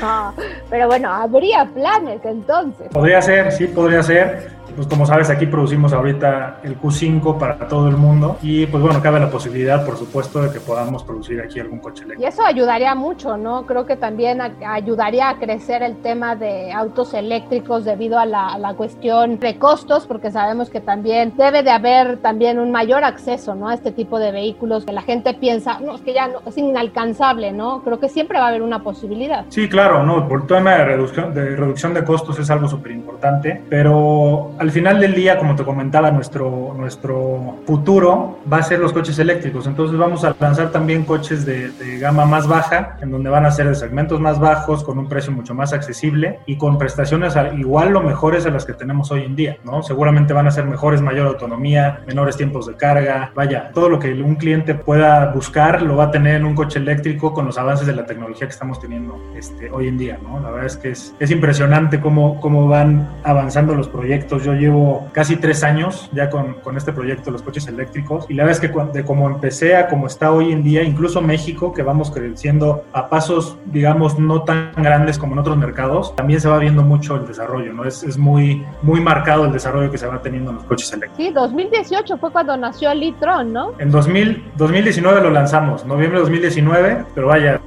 ah, 0.02 0.32
pero 0.68 0.88
bueno, 0.88 1.08
habría 1.08 1.64
planes 1.66 2.20
entonces. 2.24 2.88
Podría 2.88 3.22
ser, 3.22 3.52
sí, 3.52 3.68
podría 3.68 4.02
ser 4.02 4.50
pues 4.76 4.86
como 4.86 5.06
sabes, 5.06 5.30
aquí 5.30 5.46
producimos 5.46 5.92
ahorita 5.92 6.60
el 6.62 6.78
Q5 6.80 7.38
para 7.38 7.56
todo 7.66 7.88
el 7.88 7.96
mundo 7.96 8.36
y 8.42 8.66
pues 8.66 8.82
bueno, 8.82 9.00
cabe 9.02 9.18
la 9.18 9.30
posibilidad, 9.30 9.84
por 9.84 9.96
supuesto, 9.96 10.42
de 10.42 10.50
que 10.50 10.60
podamos 10.60 11.02
producir 11.02 11.40
aquí 11.40 11.58
algún 11.58 11.78
coche 11.78 12.04
eléctrico. 12.04 12.22
Y 12.22 12.26
eso 12.26 12.44
ayudaría 12.44 12.94
mucho, 12.94 13.36
¿no? 13.36 13.66
Creo 13.66 13.86
que 13.86 13.96
también 13.96 14.40
ayudaría 14.40 15.30
a 15.30 15.38
crecer 15.38 15.82
el 15.82 15.96
tema 16.02 16.36
de 16.36 16.72
autos 16.72 17.14
eléctricos 17.14 17.84
debido 17.84 18.18
a 18.18 18.26
la, 18.26 18.48
a 18.48 18.58
la 18.58 18.74
cuestión 18.74 19.38
de 19.38 19.58
costos, 19.58 20.06
porque 20.06 20.30
sabemos 20.30 20.70
que 20.70 20.80
también 20.80 21.32
debe 21.36 21.62
de 21.62 21.70
haber 21.70 22.18
también 22.18 22.58
un 22.58 22.70
mayor 22.70 23.04
acceso, 23.04 23.54
¿no? 23.54 23.68
A 23.68 23.74
este 23.74 23.92
tipo 23.92 24.18
de 24.18 24.32
vehículos 24.32 24.84
que 24.84 24.92
la 24.92 25.02
gente 25.02 25.34
piensa, 25.34 25.80
no, 25.80 25.94
es 25.94 26.02
que 26.02 26.12
ya 26.12 26.28
no, 26.28 26.40
es 26.46 26.56
inalcanzable, 26.58 27.52
¿no? 27.52 27.82
Creo 27.82 27.98
que 27.98 28.08
siempre 28.08 28.38
va 28.38 28.46
a 28.46 28.48
haber 28.48 28.62
una 28.62 28.82
posibilidad. 28.82 29.44
Sí, 29.48 29.68
claro, 29.68 30.02
¿no? 30.02 30.28
Por 30.28 30.42
el 30.42 30.46
tema 30.46 30.72
de 30.72 30.84
reducción 30.84 31.34
de, 31.34 31.56
reducción 31.56 31.94
de 31.94 32.04
costos 32.04 32.38
es 32.38 32.50
algo 32.50 32.68
súper 32.68 32.92
importante, 32.92 33.62
pero 33.68 34.52
al 34.58 34.65
final 34.70 35.00
del 35.00 35.14
día, 35.14 35.38
como 35.38 35.56
te 35.56 35.64
comentaba, 35.64 36.10
nuestro, 36.10 36.74
nuestro 36.76 37.56
futuro 37.66 38.38
va 38.50 38.58
a 38.58 38.62
ser 38.62 38.78
los 38.78 38.92
coches 38.92 39.18
eléctricos. 39.18 39.66
Entonces 39.66 39.98
vamos 39.98 40.24
a 40.24 40.34
lanzar 40.38 40.70
también 40.70 41.04
coches 41.04 41.44
de, 41.44 41.70
de, 41.70 41.98
gama 41.98 42.26
más 42.26 42.46
baja, 42.46 42.96
en 43.00 43.10
donde 43.10 43.30
van 43.30 43.46
a 43.46 43.50
ser 43.50 43.68
de 43.68 43.74
segmentos 43.74 44.20
más 44.20 44.38
bajos, 44.38 44.84
con 44.84 44.98
un 44.98 45.08
precio 45.08 45.32
mucho 45.32 45.54
más 45.54 45.72
accesible 45.72 46.40
y 46.46 46.56
con 46.56 46.78
prestaciones 46.78 47.34
igual 47.56 47.96
o 47.96 48.02
mejores 48.02 48.46
a 48.46 48.50
las 48.50 48.64
que 48.64 48.72
tenemos 48.72 49.10
hoy 49.10 49.24
en 49.24 49.36
día, 49.36 49.58
¿no? 49.64 49.82
Seguramente 49.82 50.32
van 50.32 50.46
a 50.46 50.50
ser 50.50 50.64
mejores, 50.64 51.00
mayor 51.02 51.26
autonomía, 51.26 52.00
menores 52.06 52.36
tiempos 52.36 52.66
de 52.66 52.74
carga, 52.74 53.30
vaya, 53.34 53.70
todo 53.72 53.88
lo 53.88 53.98
que 53.98 54.12
un 54.12 54.36
cliente 54.36 54.74
pueda 54.74 55.32
buscar 55.32 55.82
lo 55.82 55.96
va 55.96 56.04
a 56.04 56.10
tener 56.10 56.36
en 56.36 56.44
un 56.44 56.54
coche 56.54 56.78
eléctrico 56.78 57.32
con 57.32 57.46
los 57.46 57.58
avances 57.58 57.86
de 57.86 57.94
la 57.94 58.06
tecnología 58.06 58.46
que 58.46 58.52
estamos 58.52 58.80
teniendo 58.80 59.20
este, 59.36 59.70
hoy 59.70 59.88
en 59.88 59.98
día, 59.98 60.18
¿no? 60.22 60.40
La 60.40 60.50
verdad 60.50 60.66
es 60.66 60.76
que 60.76 60.90
es, 60.90 61.14
es 61.18 61.30
impresionante 61.30 62.00
cómo, 62.00 62.40
cómo 62.40 62.68
van 62.68 63.08
avanzando 63.24 63.74
los 63.74 63.88
proyectos. 63.88 64.44
Yo 64.44 64.54
llevo 64.56 65.08
casi 65.12 65.36
tres 65.36 65.62
años 65.64 66.10
ya 66.12 66.30
con, 66.30 66.54
con 66.54 66.76
este 66.76 66.92
proyecto 66.92 67.26
de 67.26 67.32
los 67.32 67.42
coches 67.42 67.66
eléctricos 67.68 68.26
y 68.28 68.34
la 68.34 68.44
verdad 68.44 68.62
es 68.62 68.70
que 68.70 68.76
de 68.92 69.04
como 69.04 69.28
empecé 69.28 69.76
a 69.76 69.88
como 69.88 70.06
está 70.06 70.32
hoy 70.32 70.52
en 70.52 70.62
día, 70.62 70.82
incluso 70.82 71.20
México, 71.22 71.72
que 71.72 71.82
vamos 71.82 72.10
creciendo 72.10 72.84
a 72.92 73.08
pasos, 73.08 73.56
digamos, 73.66 74.18
no 74.18 74.42
tan 74.42 74.72
grandes 74.76 75.18
como 75.18 75.34
en 75.34 75.38
otros 75.38 75.56
mercados, 75.56 76.14
también 76.16 76.40
se 76.40 76.48
va 76.48 76.58
viendo 76.58 76.82
mucho 76.82 77.16
el 77.16 77.26
desarrollo, 77.26 77.72
¿no? 77.72 77.84
Es, 77.84 78.02
es 78.02 78.18
muy, 78.18 78.64
muy 78.82 79.00
marcado 79.00 79.46
el 79.46 79.52
desarrollo 79.52 79.90
que 79.90 79.98
se 79.98 80.06
va 80.06 80.20
teniendo 80.20 80.50
en 80.50 80.56
los 80.56 80.64
coches 80.64 80.92
eléctricos. 80.92 81.16
Sí, 81.16 81.32
2018 81.32 82.18
fue 82.18 82.30
cuando 82.30 82.56
nació 82.56 82.90
el 82.90 83.02
e-tron, 83.02 83.52
¿no? 83.52 83.72
En 83.78 83.90
2000, 83.90 84.52
2019 84.56 85.20
lo 85.20 85.30
lanzamos, 85.30 85.84
noviembre 85.86 86.18
de 86.18 86.24
2019, 86.24 87.04
pero 87.14 87.28
vaya, 87.28 87.60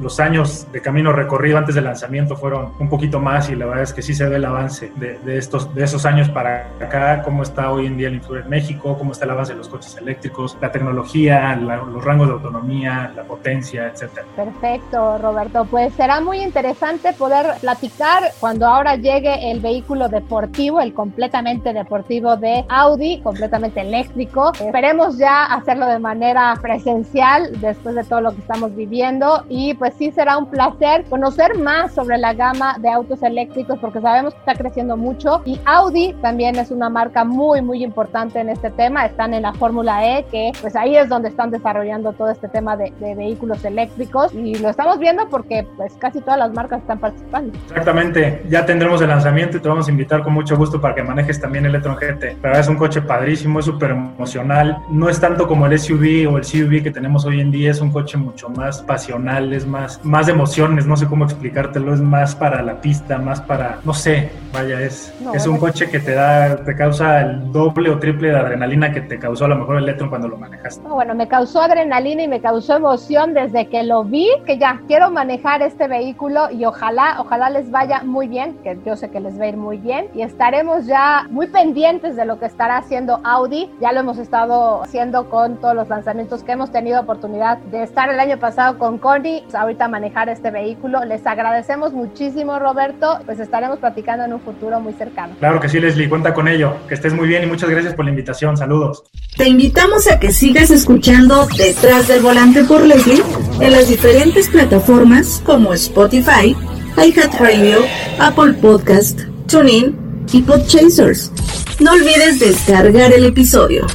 los 0.00 0.18
años 0.20 0.66
de 0.72 0.80
camino 0.80 1.12
recorrido 1.12 1.58
antes 1.58 1.74
del 1.74 1.84
lanzamiento 1.84 2.36
fueron 2.36 2.72
un 2.78 2.88
poquito 2.88 3.20
más 3.20 3.50
y 3.50 3.54
la 3.54 3.66
verdad 3.66 3.84
es 3.84 3.92
que 3.92 4.02
sí 4.02 4.14
se 4.14 4.28
ve 4.28 4.36
el 4.36 4.44
avance 4.44 4.92
de, 4.96 5.18
de 5.18 5.38
estos, 5.38 5.74
de 5.74 5.84
esos 5.84 6.04
años 6.06 6.17
para 6.26 6.66
acá, 6.80 7.22
cómo 7.22 7.42
está 7.42 7.70
hoy 7.70 7.86
en 7.86 7.96
día 7.96 8.08
el 8.08 8.14
Influencer 8.14 8.44
en 8.44 8.50
México, 8.50 8.96
cómo 8.98 9.12
está 9.12 9.24
el 9.24 9.30
avance 9.30 9.52
de 9.52 9.58
los 9.58 9.68
coches 9.68 9.96
eléctricos, 9.96 10.56
la 10.60 10.72
tecnología, 10.72 11.54
los 11.56 12.04
rangos 12.04 12.28
de 12.28 12.34
autonomía, 12.34 13.12
la 13.14 13.22
potencia, 13.22 13.88
etcétera. 13.88 14.26
Perfecto, 14.34 15.18
Roberto. 15.18 15.66
Pues 15.70 15.92
será 15.94 16.20
muy 16.20 16.38
interesante 16.38 17.12
poder 17.12 17.58
platicar 17.60 18.32
cuando 18.40 18.66
ahora 18.66 18.96
llegue 18.96 19.50
el 19.50 19.60
vehículo 19.60 20.08
deportivo, 20.08 20.80
el 20.80 20.94
completamente 20.94 21.72
deportivo 21.72 22.36
de 22.36 22.64
Audi, 22.68 23.20
completamente 23.20 23.80
eléctrico. 23.80 24.52
Esperemos 24.58 25.18
ya 25.18 25.44
hacerlo 25.44 25.86
de 25.86 25.98
manera 25.98 26.54
presencial 26.60 27.60
después 27.60 27.94
de 27.94 28.04
todo 28.04 28.20
lo 28.20 28.32
que 28.32 28.40
estamos 28.40 28.74
viviendo 28.74 29.44
y 29.48 29.74
pues 29.74 29.94
sí 29.98 30.10
será 30.10 30.38
un 30.38 30.46
placer 30.46 31.04
conocer 31.10 31.58
más 31.58 31.92
sobre 31.92 32.18
la 32.18 32.32
gama 32.32 32.76
de 32.78 32.88
autos 32.88 33.22
eléctricos 33.22 33.78
porque 33.78 34.00
sabemos 34.00 34.34
que 34.34 34.40
está 34.40 34.54
creciendo 34.54 34.96
mucho 34.96 35.42
y 35.44 35.60
Audi 35.64 36.07
también 36.14 36.56
es 36.56 36.70
una 36.70 36.88
marca 36.88 37.24
muy 37.24 37.62
muy 37.62 37.84
importante 37.84 38.40
en 38.40 38.48
este 38.48 38.70
tema, 38.70 39.06
están 39.06 39.34
en 39.34 39.42
la 39.42 39.52
Fórmula 39.52 40.18
E 40.18 40.24
que 40.30 40.52
pues 40.60 40.74
ahí 40.76 40.96
es 40.96 41.08
donde 41.08 41.28
están 41.28 41.50
desarrollando 41.50 42.12
todo 42.12 42.30
este 42.30 42.48
tema 42.48 42.76
de, 42.76 42.92
de, 42.98 43.14
vehículos 43.14 43.64
eléctricos. 43.64 44.32
Y 44.34 44.56
lo 44.56 44.70
estamos 44.70 44.98
viendo 44.98 45.28
porque 45.28 45.66
pues 45.76 45.94
casi 45.94 46.20
todas 46.20 46.38
las 46.38 46.52
marcas 46.52 46.80
están 46.80 46.98
participando. 46.98 47.56
Exactamente, 47.68 48.42
ya 48.48 48.64
tendremos 48.64 49.00
el 49.02 49.08
lanzamiento 49.08 49.56
y 49.56 49.60
te 49.60 49.68
vamos 49.68 49.88
a 49.88 49.90
invitar 49.90 50.22
con 50.22 50.32
mucho 50.32 50.56
gusto 50.56 50.80
para 50.80 50.94
que 50.94 51.02
manejes 51.02 51.40
también 51.40 51.66
el 51.66 51.74
e-tron 51.74 51.96
GT. 51.96 52.36
Pero 52.40 52.56
es 52.56 52.68
un 52.68 52.76
coche 52.76 53.02
padrísimo, 53.02 53.60
es 53.60 53.66
súper 53.66 53.90
emocional, 53.90 54.78
no 54.90 55.08
es 55.08 55.20
tanto 55.20 55.46
como 55.46 55.66
el 55.66 55.78
SUV 55.78 56.32
o 56.32 56.38
el 56.38 56.44
CUV 56.44 56.82
que 56.82 56.90
tenemos 56.90 57.24
hoy 57.24 57.40
en 57.40 57.50
día, 57.50 57.70
es 57.70 57.80
un 57.80 57.90
coche 57.90 58.16
mucho 58.16 58.48
más 58.48 58.82
pasional, 58.82 59.52
es 59.52 59.66
más, 59.66 60.04
más 60.04 60.26
de 60.26 60.32
emociones, 60.32 60.86
no 60.86 60.96
sé 60.96 61.06
cómo 61.06 61.24
explicártelo, 61.24 61.94
es 61.94 62.00
más 62.00 62.34
para 62.34 62.62
la 62.62 62.80
pista, 62.80 63.18
más 63.18 63.40
para, 63.40 63.80
no 63.84 63.92
sé, 63.92 64.30
vaya, 64.52 64.80
es, 64.80 65.12
no, 65.20 65.34
es 65.34 65.46
un 65.46 65.58
coche 65.58 65.88
que 65.88 65.97
te 66.00 66.14
da, 66.14 66.56
te 66.64 66.74
causa 66.74 67.20
el 67.20 67.52
doble 67.52 67.90
o 67.90 67.98
triple 67.98 68.30
de 68.30 68.36
adrenalina 68.36 68.92
que 68.92 69.00
te 69.00 69.18
causó 69.18 69.46
a 69.46 69.48
lo 69.48 69.56
mejor 69.56 69.78
el 69.78 69.88
e-tron 69.88 70.08
cuando 70.08 70.28
lo 70.28 70.36
manejaste. 70.36 70.82
No, 70.86 70.94
bueno, 70.94 71.14
me 71.14 71.28
causó 71.28 71.62
adrenalina 71.62 72.22
y 72.22 72.28
me 72.28 72.40
causó 72.40 72.76
emoción 72.76 73.34
desde 73.34 73.66
que 73.68 73.82
lo 73.82 74.04
vi, 74.04 74.28
que 74.46 74.58
ya 74.58 74.80
quiero 74.86 75.10
manejar 75.10 75.62
este 75.62 75.88
vehículo 75.88 76.50
y 76.50 76.64
ojalá, 76.64 77.16
ojalá 77.18 77.50
les 77.50 77.70
vaya 77.70 78.02
muy 78.04 78.28
bien, 78.28 78.56
que 78.62 78.78
yo 78.84 78.96
sé 78.96 79.10
que 79.10 79.20
les 79.20 79.38
va 79.38 79.44
a 79.44 79.48
ir 79.48 79.56
muy 79.56 79.78
bien 79.78 80.06
y 80.14 80.22
estaremos 80.22 80.86
ya 80.86 81.26
muy 81.30 81.46
pendientes 81.46 82.16
de 82.16 82.24
lo 82.24 82.38
que 82.38 82.46
estará 82.46 82.78
haciendo 82.78 83.20
Audi, 83.24 83.70
ya 83.80 83.92
lo 83.92 84.00
hemos 84.00 84.18
estado 84.18 84.82
haciendo 84.82 85.28
con 85.30 85.56
todos 85.56 85.74
los 85.74 85.88
lanzamientos 85.88 86.42
que 86.42 86.52
hemos 86.52 86.70
tenido 86.70 87.00
oportunidad 87.00 87.58
de 87.58 87.82
estar 87.82 88.08
el 88.10 88.20
año 88.20 88.38
pasado 88.38 88.78
con 88.78 88.98
Connie, 88.98 89.44
ahorita 89.52 89.88
manejar 89.88 90.28
este 90.28 90.50
vehículo, 90.50 91.04
les 91.04 91.26
agradecemos 91.26 91.92
muchísimo 91.92 92.58
Roberto, 92.58 93.20
pues 93.24 93.40
estaremos 93.40 93.78
platicando 93.78 94.24
en 94.24 94.32
un 94.32 94.40
futuro 94.40 94.80
muy 94.80 94.92
cercano. 94.92 95.34
Claro 95.38 95.60
que 95.60 95.68
sí 95.68 95.80
Leslie, 95.88 96.08
cuenta 96.10 96.34
con 96.34 96.48
ello, 96.48 96.76
que 96.86 96.94
estés 96.94 97.14
muy 97.14 97.26
bien 97.26 97.44
y 97.44 97.46
muchas 97.46 97.70
gracias 97.70 97.94
por 97.94 98.04
la 98.04 98.10
invitación, 98.10 98.58
saludos. 98.58 99.04
Te 99.38 99.48
invitamos 99.48 100.06
a 100.06 100.20
que 100.20 100.32
sigas 100.32 100.70
escuchando 100.70 101.48
Detrás 101.56 102.08
del 102.08 102.20
Volante 102.20 102.62
por 102.64 102.84
Leslie 102.84 103.22
en 103.58 103.72
las 103.72 103.88
diferentes 103.88 104.48
plataformas 104.50 105.40
como 105.46 105.72
Spotify, 105.72 106.54
iHeartRadio, 107.02 107.78
Apple 108.18 108.52
Podcast, 108.60 109.20
TuneIn 109.46 110.26
y 110.30 110.42
Podchasers. 110.42 111.32
No 111.80 111.92
olvides 111.92 112.38
descargar 112.38 113.10
el 113.14 113.24
episodio. 113.24 113.86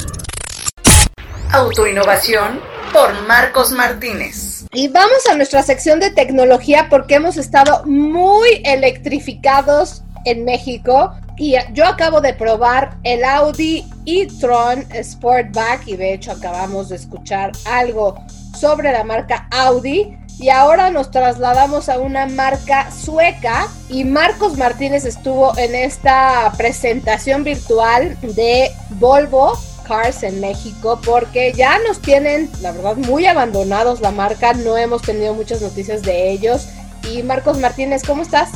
Autoinnovación 1.51 2.59
por 2.91 3.13
Marcos 3.27 3.71
Martínez. 3.71 4.65
Y 4.73 4.87
vamos 4.87 5.27
a 5.31 5.35
nuestra 5.35 5.61
sección 5.61 5.99
de 5.99 6.09
tecnología 6.09 6.87
porque 6.89 7.15
hemos 7.15 7.37
estado 7.37 7.83
muy 7.85 8.63
electrificados 8.65 10.01
en 10.25 10.45
México 10.45 11.13
y 11.37 11.55
yo 11.73 11.85
acabo 11.85 12.21
de 12.21 12.33
probar 12.33 12.97
el 13.03 13.23
Audi 13.23 13.85
e-tron 14.05 14.85
Sportback 15.01 15.87
y 15.87 15.95
de 15.95 16.13
hecho 16.13 16.31
acabamos 16.31 16.89
de 16.89 16.97
escuchar 16.97 17.51
algo 17.65 18.15
sobre 18.57 18.91
la 18.91 19.03
marca 19.03 19.47
Audi. 19.51 20.17
Y 20.39 20.49
ahora 20.49 20.89
nos 20.89 21.11
trasladamos 21.11 21.89
a 21.89 21.99
una 21.99 22.25
marca 22.25 22.89
sueca 22.91 23.67
y 23.87 24.03
Marcos 24.03 24.57
Martínez 24.57 25.05
estuvo 25.05 25.55
en 25.57 25.75
esta 25.75 26.51
presentación 26.57 27.43
virtual 27.43 28.17
de 28.21 28.71
Volvo 28.99 29.53
Cars 29.87 30.23
en 30.23 30.41
México 30.41 30.99
porque 31.05 31.53
ya 31.53 31.77
nos 31.87 31.99
tienen, 31.99 32.49
la 32.61 32.71
verdad, 32.71 32.95
muy 32.95 33.27
abandonados 33.27 34.01
la 34.01 34.09
marca, 34.09 34.53
no 34.53 34.75
hemos 34.75 35.03
tenido 35.03 35.35
muchas 35.35 35.61
noticias 35.61 36.01
de 36.01 36.31
ellos 36.31 36.67
y 37.11 37.23
Marcos 37.23 37.59
Martínez, 37.59 38.03
¿cómo 38.05 38.21
estás? 38.21 38.51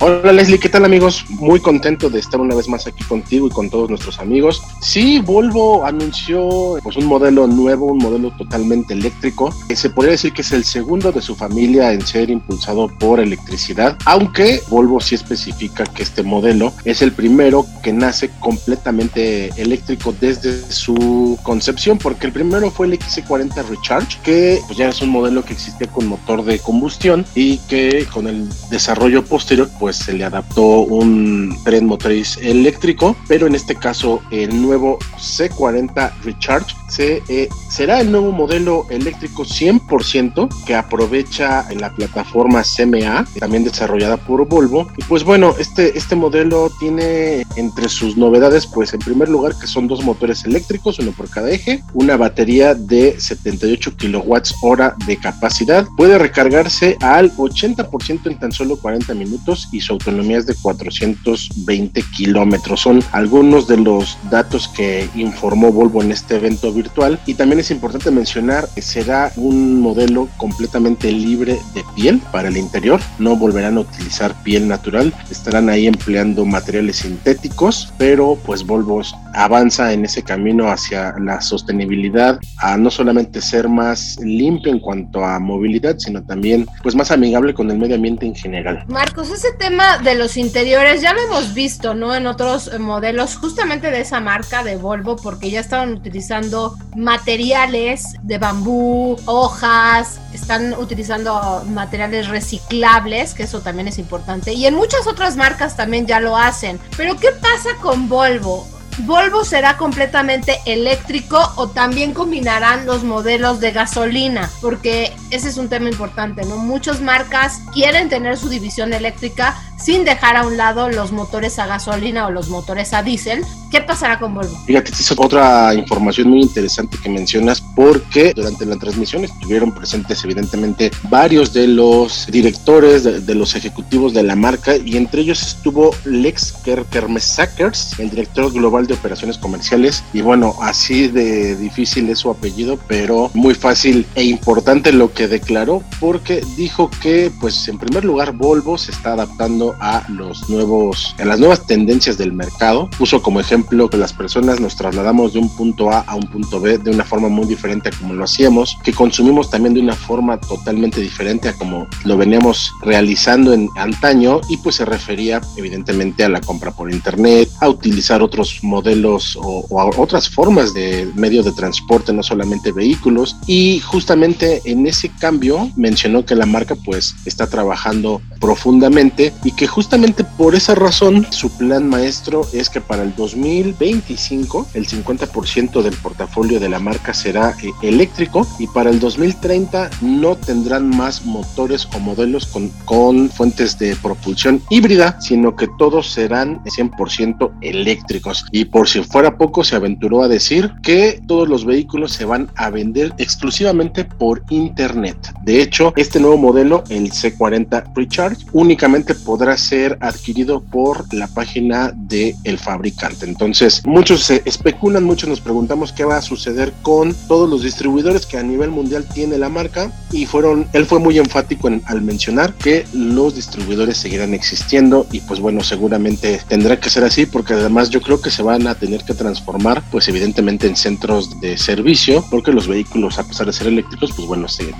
Hola 0.00 0.32
Leslie, 0.32 0.58
¿qué 0.58 0.68
tal 0.68 0.84
amigos? 0.84 1.24
Muy 1.28 1.60
contento 1.60 2.08
de 2.08 2.20
estar 2.20 2.40
una 2.40 2.54
vez 2.54 2.68
más 2.68 2.86
aquí 2.86 3.04
contigo 3.04 3.46
y 3.46 3.50
con 3.50 3.68
todos 3.68 3.90
nuestros 3.90 4.18
amigos. 4.18 4.62
Sí, 4.80 5.20
Volvo 5.20 5.84
anunció 5.84 6.78
pues, 6.82 6.96
un 6.96 7.04
modelo 7.04 7.46
nuevo, 7.46 7.86
un 7.86 7.98
modelo 7.98 8.30
totalmente 8.36 8.94
eléctrico, 8.94 9.54
que 9.68 9.76
se 9.76 9.90
podría 9.90 10.12
decir 10.12 10.32
que 10.32 10.42
es 10.42 10.52
el 10.52 10.64
segundo 10.64 11.12
de 11.12 11.20
su 11.20 11.36
familia 11.36 11.92
en 11.92 12.06
ser 12.06 12.30
impulsado 12.30 12.88
por 12.98 13.20
electricidad, 13.20 13.98
aunque 14.06 14.62
Volvo 14.68 15.00
sí 15.00 15.16
especifica 15.16 15.84
que 15.84 16.02
este 16.02 16.22
modelo 16.22 16.72
es 16.84 17.02
el 17.02 17.12
primero 17.12 17.66
que 17.82 17.92
nace 17.92 18.30
completamente 18.40 19.50
eléctrico 19.60 20.14
desde 20.18 20.72
su 20.72 21.38
concepción, 21.42 21.98
porque 21.98 22.26
el 22.26 22.32
primero 22.32 22.70
fue 22.70 22.86
el 22.86 22.98
XC40 22.98 23.66
Recharge, 23.68 24.18
que 24.22 24.60
pues, 24.66 24.78
ya 24.78 24.88
es 24.88 25.02
un 25.02 25.10
modelo 25.10 25.44
que 25.44 25.52
existía 25.52 25.88
con 25.88 26.06
motor 26.06 26.42
de 26.44 26.58
combustión 26.58 27.26
y 27.34 27.58
que 27.68 27.89
con 28.12 28.26
el 28.26 28.48
desarrollo 28.70 29.24
posterior 29.24 29.68
pues 29.78 29.96
se 29.96 30.12
le 30.12 30.24
adaptó 30.24 30.80
un 30.80 31.56
tren 31.64 31.86
motriz 31.86 32.36
eléctrico, 32.38 33.16
pero 33.28 33.46
en 33.46 33.54
este 33.54 33.74
caso 33.74 34.22
el 34.30 34.62
nuevo 34.62 34.98
C40 35.18 36.12
Recharge 36.22 36.74
se, 36.90 37.22
eh, 37.28 37.48
será 37.70 38.00
el 38.00 38.10
nuevo 38.10 38.32
modelo 38.32 38.86
eléctrico 38.90 39.44
100% 39.44 40.48
que 40.66 40.74
aprovecha 40.74 41.66
la 41.78 41.94
plataforma 41.94 42.62
CMA, 42.62 43.26
también 43.38 43.64
desarrollada 43.64 44.16
por 44.16 44.46
Volvo. 44.48 44.88
Y 44.96 45.04
pues 45.04 45.24
bueno, 45.24 45.54
este, 45.58 45.96
este 45.96 46.16
modelo 46.16 46.70
tiene 46.78 47.46
entre 47.56 47.88
sus 47.88 48.16
novedades, 48.16 48.66
pues 48.66 48.92
en 48.92 49.00
primer 49.00 49.28
lugar 49.28 49.54
que 49.58 49.66
son 49.66 49.86
dos 49.86 50.04
motores 50.04 50.44
eléctricos, 50.44 50.98
uno 50.98 51.12
por 51.12 51.30
cada 51.30 51.50
eje, 51.50 51.82
una 51.94 52.16
batería 52.16 52.74
de 52.74 53.18
78 53.18 53.96
kilowatts 53.96 54.54
hora 54.62 54.94
de 55.06 55.16
capacidad, 55.16 55.86
puede 55.96 56.18
recargarse 56.18 56.96
al 57.00 57.34
80% 57.36 58.30
en 58.30 58.38
tan 58.38 58.52
solo 58.52 58.76
40 58.76 59.14
minutos 59.14 59.68
y 59.72 59.80
su 59.80 59.92
autonomía 59.92 60.38
es 60.38 60.46
de 60.46 60.54
420 60.54 62.02
kilómetros. 62.16 62.80
Son 62.80 63.02
algunos 63.12 63.68
de 63.68 63.76
los 63.76 64.18
datos 64.30 64.68
que 64.68 65.08
informó 65.14 65.72
Volvo 65.72 66.02
en 66.02 66.12
este 66.12 66.36
evento 66.36 66.72
virtual 66.82 67.18
y 67.26 67.34
también 67.34 67.60
es 67.60 67.70
importante 67.70 68.10
mencionar 68.10 68.68
que 68.74 68.82
será 68.82 69.32
un 69.36 69.80
modelo 69.80 70.28
completamente 70.36 71.10
libre 71.12 71.58
de 71.74 71.84
piel 71.94 72.20
para 72.32 72.48
el 72.48 72.56
interior, 72.56 73.00
no 73.18 73.36
volverán 73.36 73.76
a 73.76 73.80
utilizar 73.80 74.34
piel 74.42 74.68
natural, 74.68 75.12
estarán 75.30 75.68
ahí 75.68 75.86
empleando 75.86 76.44
materiales 76.44 76.96
sintéticos, 76.96 77.92
pero 77.98 78.38
pues 78.44 78.64
Volvo 78.64 79.00
avanza 79.34 79.92
en 79.92 80.04
ese 80.04 80.22
camino 80.22 80.70
hacia 80.70 81.14
la 81.18 81.40
sostenibilidad, 81.40 82.38
a 82.58 82.76
no 82.76 82.90
solamente 82.90 83.40
ser 83.40 83.68
más 83.68 84.18
limpio 84.20 84.72
en 84.72 84.80
cuanto 84.80 85.24
a 85.24 85.38
movilidad, 85.38 85.96
sino 85.98 86.22
también 86.22 86.66
pues 86.82 86.94
más 86.94 87.10
amigable 87.10 87.54
con 87.54 87.70
el 87.70 87.78
medio 87.78 87.96
ambiente 87.96 88.26
en 88.26 88.34
general. 88.34 88.84
Marcos, 88.88 89.30
ese 89.30 89.52
tema 89.58 89.98
de 89.98 90.14
los 90.14 90.36
interiores 90.36 91.00
ya 91.00 91.12
lo 91.12 91.20
hemos 91.22 91.54
visto, 91.54 91.94
¿no? 91.94 92.14
En 92.14 92.26
otros 92.26 92.78
modelos 92.78 93.36
justamente 93.36 93.90
de 93.90 94.00
esa 94.00 94.20
marca 94.20 94.64
de 94.64 94.76
Volvo 94.76 95.16
porque 95.16 95.50
ya 95.50 95.60
estaban 95.60 95.92
utilizando 95.92 96.69
materiales 96.96 98.16
de 98.22 98.38
bambú, 98.38 99.16
hojas, 99.26 100.20
están 100.32 100.74
utilizando 100.74 101.64
materiales 101.68 102.28
reciclables, 102.28 103.34
que 103.34 103.44
eso 103.44 103.60
también 103.60 103.88
es 103.88 103.98
importante, 103.98 104.52
y 104.52 104.66
en 104.66 104.74
muchas 104.74 105.06
otras 105.06 105.36
marcas 105.36 105.76
también 105.76 106.06
ya 106.06 106.20
lo 106.20 106.36
hacen. 106.36 106.78
Pero 106.96 107.16
¿qué 107.16 107.28
pasa 107.32 107.70
con 107.80 108.08
Volvo? 108.08 108.66
¿Volvo 108.98 109.44
será 109.44 109.76
completamente 109.76 110.60
eléctrico 110.66 111.40
o 111.56 111.68
también 111.68 112.12
combinarán 112.12 112.86
los 112.86 113.04
modelos 113.04 113.60
de 113.60 113.72
gasolina? 113.72 114.50
Porque 114.60 115.12
ese 115.30 115.48
es 115.48 115.56
un 115.56 115.68
tema 115.68 115.88
importante, 115.88 116.44
¿no? 116.44 116.56
Muchas 116.58 117.00
marcas 117.00 117.60
quieren 117.72 118.08
tener 118.08 118.36
su 118.36 118.48
división 118.48 118.92
eléctrica 118.92 119.56
sin 119.78 120.04
dejar 120.04 120.36
a 120.36 120.46
un 120.46 120.56
lado 120.56 120.90
los 120.90 121.12
motores 121.12 121.58
a 121.58 121.66
gasolina 121.66 122.26
o 122.26 122.30
los 122.30 122.48
motores 122.48 122.92
a 122.92 123.02
diésel. 123.02 123.44
¿Qué 123.70 123.80
pasará 123.80 124.18
con 124.18 124.34
Volvo? 124.34 124.56
Fíjate, 124.66 124.90
es 124.90 125.12
otra 125.16 125.72
información 125.74 126.28
muy 126.28 126.42
interesante 126.42 126.98
que 127.02 127.08
mencionas 127.08 127.62
porque 127.80 128.34
durante 128.36 128.66
la 128.66 128.76
transmisión 128.76 129.24
estuvieron 129.24 129.72
presentes 129.72 130.22
evidentemente 130.24 130.90
varios 131.08 131.54
de 131.54 131.66
los 131.66 132.26
directores, 132.30 133.04
de, 133.04 133.34
los 133.34 133.54
ejecutivos 133.54 134.12
de 134.12 134.22
la 134.22 134.36
marca 134.36 134.76
y 134.76 134.98
entre 134.98 135.22
ellos 135.22 135.40
estuvo 135.40 135.94
Lex 136.04 136.56
Kermesakers, 136.90 137.98
el 137.98 138.10
director 138.10 138.52
global 138.52 138.86
de 138.86 138.92
operaciones 138.92 139.38
comerciales 139.38 140.04
y 140.12 140.20
bueno, 140.20 140.56
así 140.60 141.08
de 141.08 141.56
difícil 141.56 142.10
es 142.10 142.18
su 142.18 142.28
apellido, 142.28 142.78
pero 142.86 143.30
muy 143.32 143.54
fácil 143.54 144.04
e 144.14 144.24
importante 144.24 144.92
lo 144.92 145.14
que 145.14 145.26
declaró 145.26 145.82
porque 146.00 146.44
dijo 146.58 146.90
que 147.00 147.32
pues 147.40 147.66
en 147.66 147.78
primer 147.78 148.04
lugar 148.04 148.32
Volvo 148.32 148.76
se 148.76 148.90
está 148.90 149.14
adaptando 149.14 149.74
a 149.80 150.04
los 150.10 150.50
nuevos, 150.50 151.14
a 151.18 151.24
las 151.24 151.40
nuevas 151.40 151.66
tendencias 151.66 152.18
del 152.18 152.34
mercado. 152.34 152.90
Puso 152.98 153.22
como 153.22 153.40
ejemplo 153.40 153.88
que 153.88 153.96
las 153.96 154.12
personas 154.12 154.60
nos 154.60 154.76
trasladamos 154.76 155.32
de 155.32 155.38
un 155.38 155.48
punto 155.56 155.90
A 155.90 156.00
a 156.00 156.14
un 156.14 156.24
punto 156.24 156.60
B 156.60 156.76
de 156.76 156.90
una 156.90 157.04
forma 157.04 157.30
muy 157.30 157.46
diferente 157.46 157.69
a 157.70 157.90
como 157.98 158.14
lo 158.14 158.24
hacíamos, 158.24 158.76
que 158.82 158.92
consumimos 158.92 159.50
también 159.50 159.74
de 159.74 159.80
una 159.80 159.94
forma 159.94 160.38
totalmente 160.40 161.00
diferente 161.00 161.48
a 161.48 161.54
como 161.54 161.86
lo 162.04 162.16
veníamos 162.16 162.72
realizando 162.82 163.52
en 163.52 163.68
antaño 163.76 164.40
y 164.48 164.56
pues 164.58 164.76
se 164.76 164.84
refería 164.84 165.40
evidentemente 165.56 166.24
a 166.24 166.28
la 166.28 166.40
compra 166.40 166.72
por 166.72 166.90
internet, 166.90 167.48
a 167.60 167.68
utilizar 167.68 168.22
otros 168.22 168.58
modelos 168.62 169.36
o, 169.40 169.66
otras 169.70 170.28
formas 170.28 170.74
de 170.74 171.10
medio 171.14 171.42
de 171.42 171.52
transporte, 171.52 172.12
no 172.12 172.22
solamente 172.22 172.72
vehículos. 172.72 173.36
Y 173.46 173.80
justamente 173.80 174.62
en 174.64 174.86
ese 174.86 175.10
cambio 175.20 175.70
mencionó 175.76 176.24
que 176.24 176.34
la 176.34 176.46
marca 176.46 176.74
pues 176.74 177.14
está 177.24 177.46
trabajando 177.48 178.20
profundamente 178.40 179.32
y 179.44 179.52
que 179.52 179.66
justamente 179.66 180.24
por 180.24 180.54
esa 180.54 180.74
razón 180.74 181.26
su 181.30 181.50
plan 181.56 181.88
maestro 181.88 182.46
es 182.52 182.70
que 182.70 182.80
para 182.80 183.02
el 183.02 183.14
2025 183.14 184.68
el 184.74 184.88
50% 184.88 185.82
del 185.82 185.94
portafolio 185.94 186.58
de 186.58 186.68
la 186.68 186.78
marca 186.78 187.14
será 187.14 187.54
eléctrico 187.82 188.46
y 188.58 188.66
para 188.66 188.90
el 188.90 189.00
2030 189.00 189.90
no 190.02 190.36
tendrán 190.36 190.88
más 190.88 191.24
motores 191.24 191.88
o 191.94 191.98
modelos 191.98 192.46
con, 192.84 193.30
fuentes 193.30 193.78
de 193.78 193.96
propulsión 193.96 194.62
híbrida, 194.70 195.20
sino 195.20 195.56
que 195.56 195.68
todos 195.78 196.10
serán 196.12 196.62
100% 196.64 197.52
eléctricos. 197.60 198.44
Y 198.52 198.66
por 198.66 198.88
si 198.88 199.02
fuera 199.02 199.36
poco, 199.36 199.64
se 199.64 199.76
aventuró 199.76 200.22
a 200.22 200.28
decir 200.28 200.72
que 200.82 201.20
todos 201.26 201.48
los 201.48 201.64
vehículos 201.64 202.12
se 202.12 202.24
van 202.24 202.50
a 202.56 202.70
vender 202.70 203.12
exclusivamente 203.18 204.04
por 204.04 204.42
internet. 204.50 205.16
De 205.44 205.62
hecho, 205.62 205.92
este 205.96 206.20
nuevo 206.20 206.36
modelo, 206.36 206.84
el 206.88 207.10
C40 207.10 207.92
Recharge, 207.94 208.46
únicamente 208.52 209.14
podrá 209.14 209.56
ser 209.56 209.98
adquirido 210.00 210.60
por 210.60 211.12
la 211.12 211.26
página 211.28 211.92
del 211.94 212.34
el 212.44 212.58
fabricante. 212.58 213.26
Entonces, 213.26 213.82
muchos 213.86 214.24
se 214.24 214.42
especulan, 214.44 215.04
muchos 215.04 215.28
nos 215.28 215.40
preguntamos 215.40 215.92
qué 215.92 216.04
va 216.04 216.16
a 216.16 216.22
suceder 216.22 216.72
con 216.82 217.14
todos 217.40 217.48
los 217.48 217.62
distribuidores 217.62 218.26
que 218.26 218.36
a 218.36 218.42
nivel 218.42 218.68
mundial 218.68 219.06
tiene 219.14 219.38
la 219.38 219.48
marca 219.48 219.90
y 220.12 220.26
fueron, 220.26 220.66
él 220.74 220.84
fue 220.84 220.98
muy 220.98 221.16
enfático 221.16 221.68
en, 221.68 221.80
al 221.86 222.02
mencionar 222.02 222.52
que 222.52 222.84
los 222.92 223.34
distribuidores 223.34 223.96
seguirán 223.96 224.34
existiendo 224.34 225.06
y 225.10 225.20
pues 225.20 225.40
bueno, 225.40 225.62
seguramente 225.62 226.38
tendrá 226.48 226.78
que 226.78 226.90
ser 226.90 227.02
así 227.02 227.24
porque 227.24 227.54
además 227.54 227.88
yo 227.88 228.02
creo 228.02 228.20
que 228.20 228.30
se 228.30 228.42
van 228.42 228.66
a 228.66 228.74
tener 228.74 229.04
que 229.04 229.14
transformar 229.14 229.82
pues 229.90 230.06
evidentemente 230.08 230.66
en 230.66 230.76
centros 230.76 231.40
de 231.40 231.56
servicio 231.56 232.22
porque 232.30 232.52
los 232.52 232.68
vehículos 232.68 233.18
a 233.18 233.26
pesar 233.26 233.46
de 233.46 233.54
ser 233.54 233.68
eléctricos 233.68 234.12
pues 234.12 234.28
bueno, 234.28 234.46
se 234.46 234.74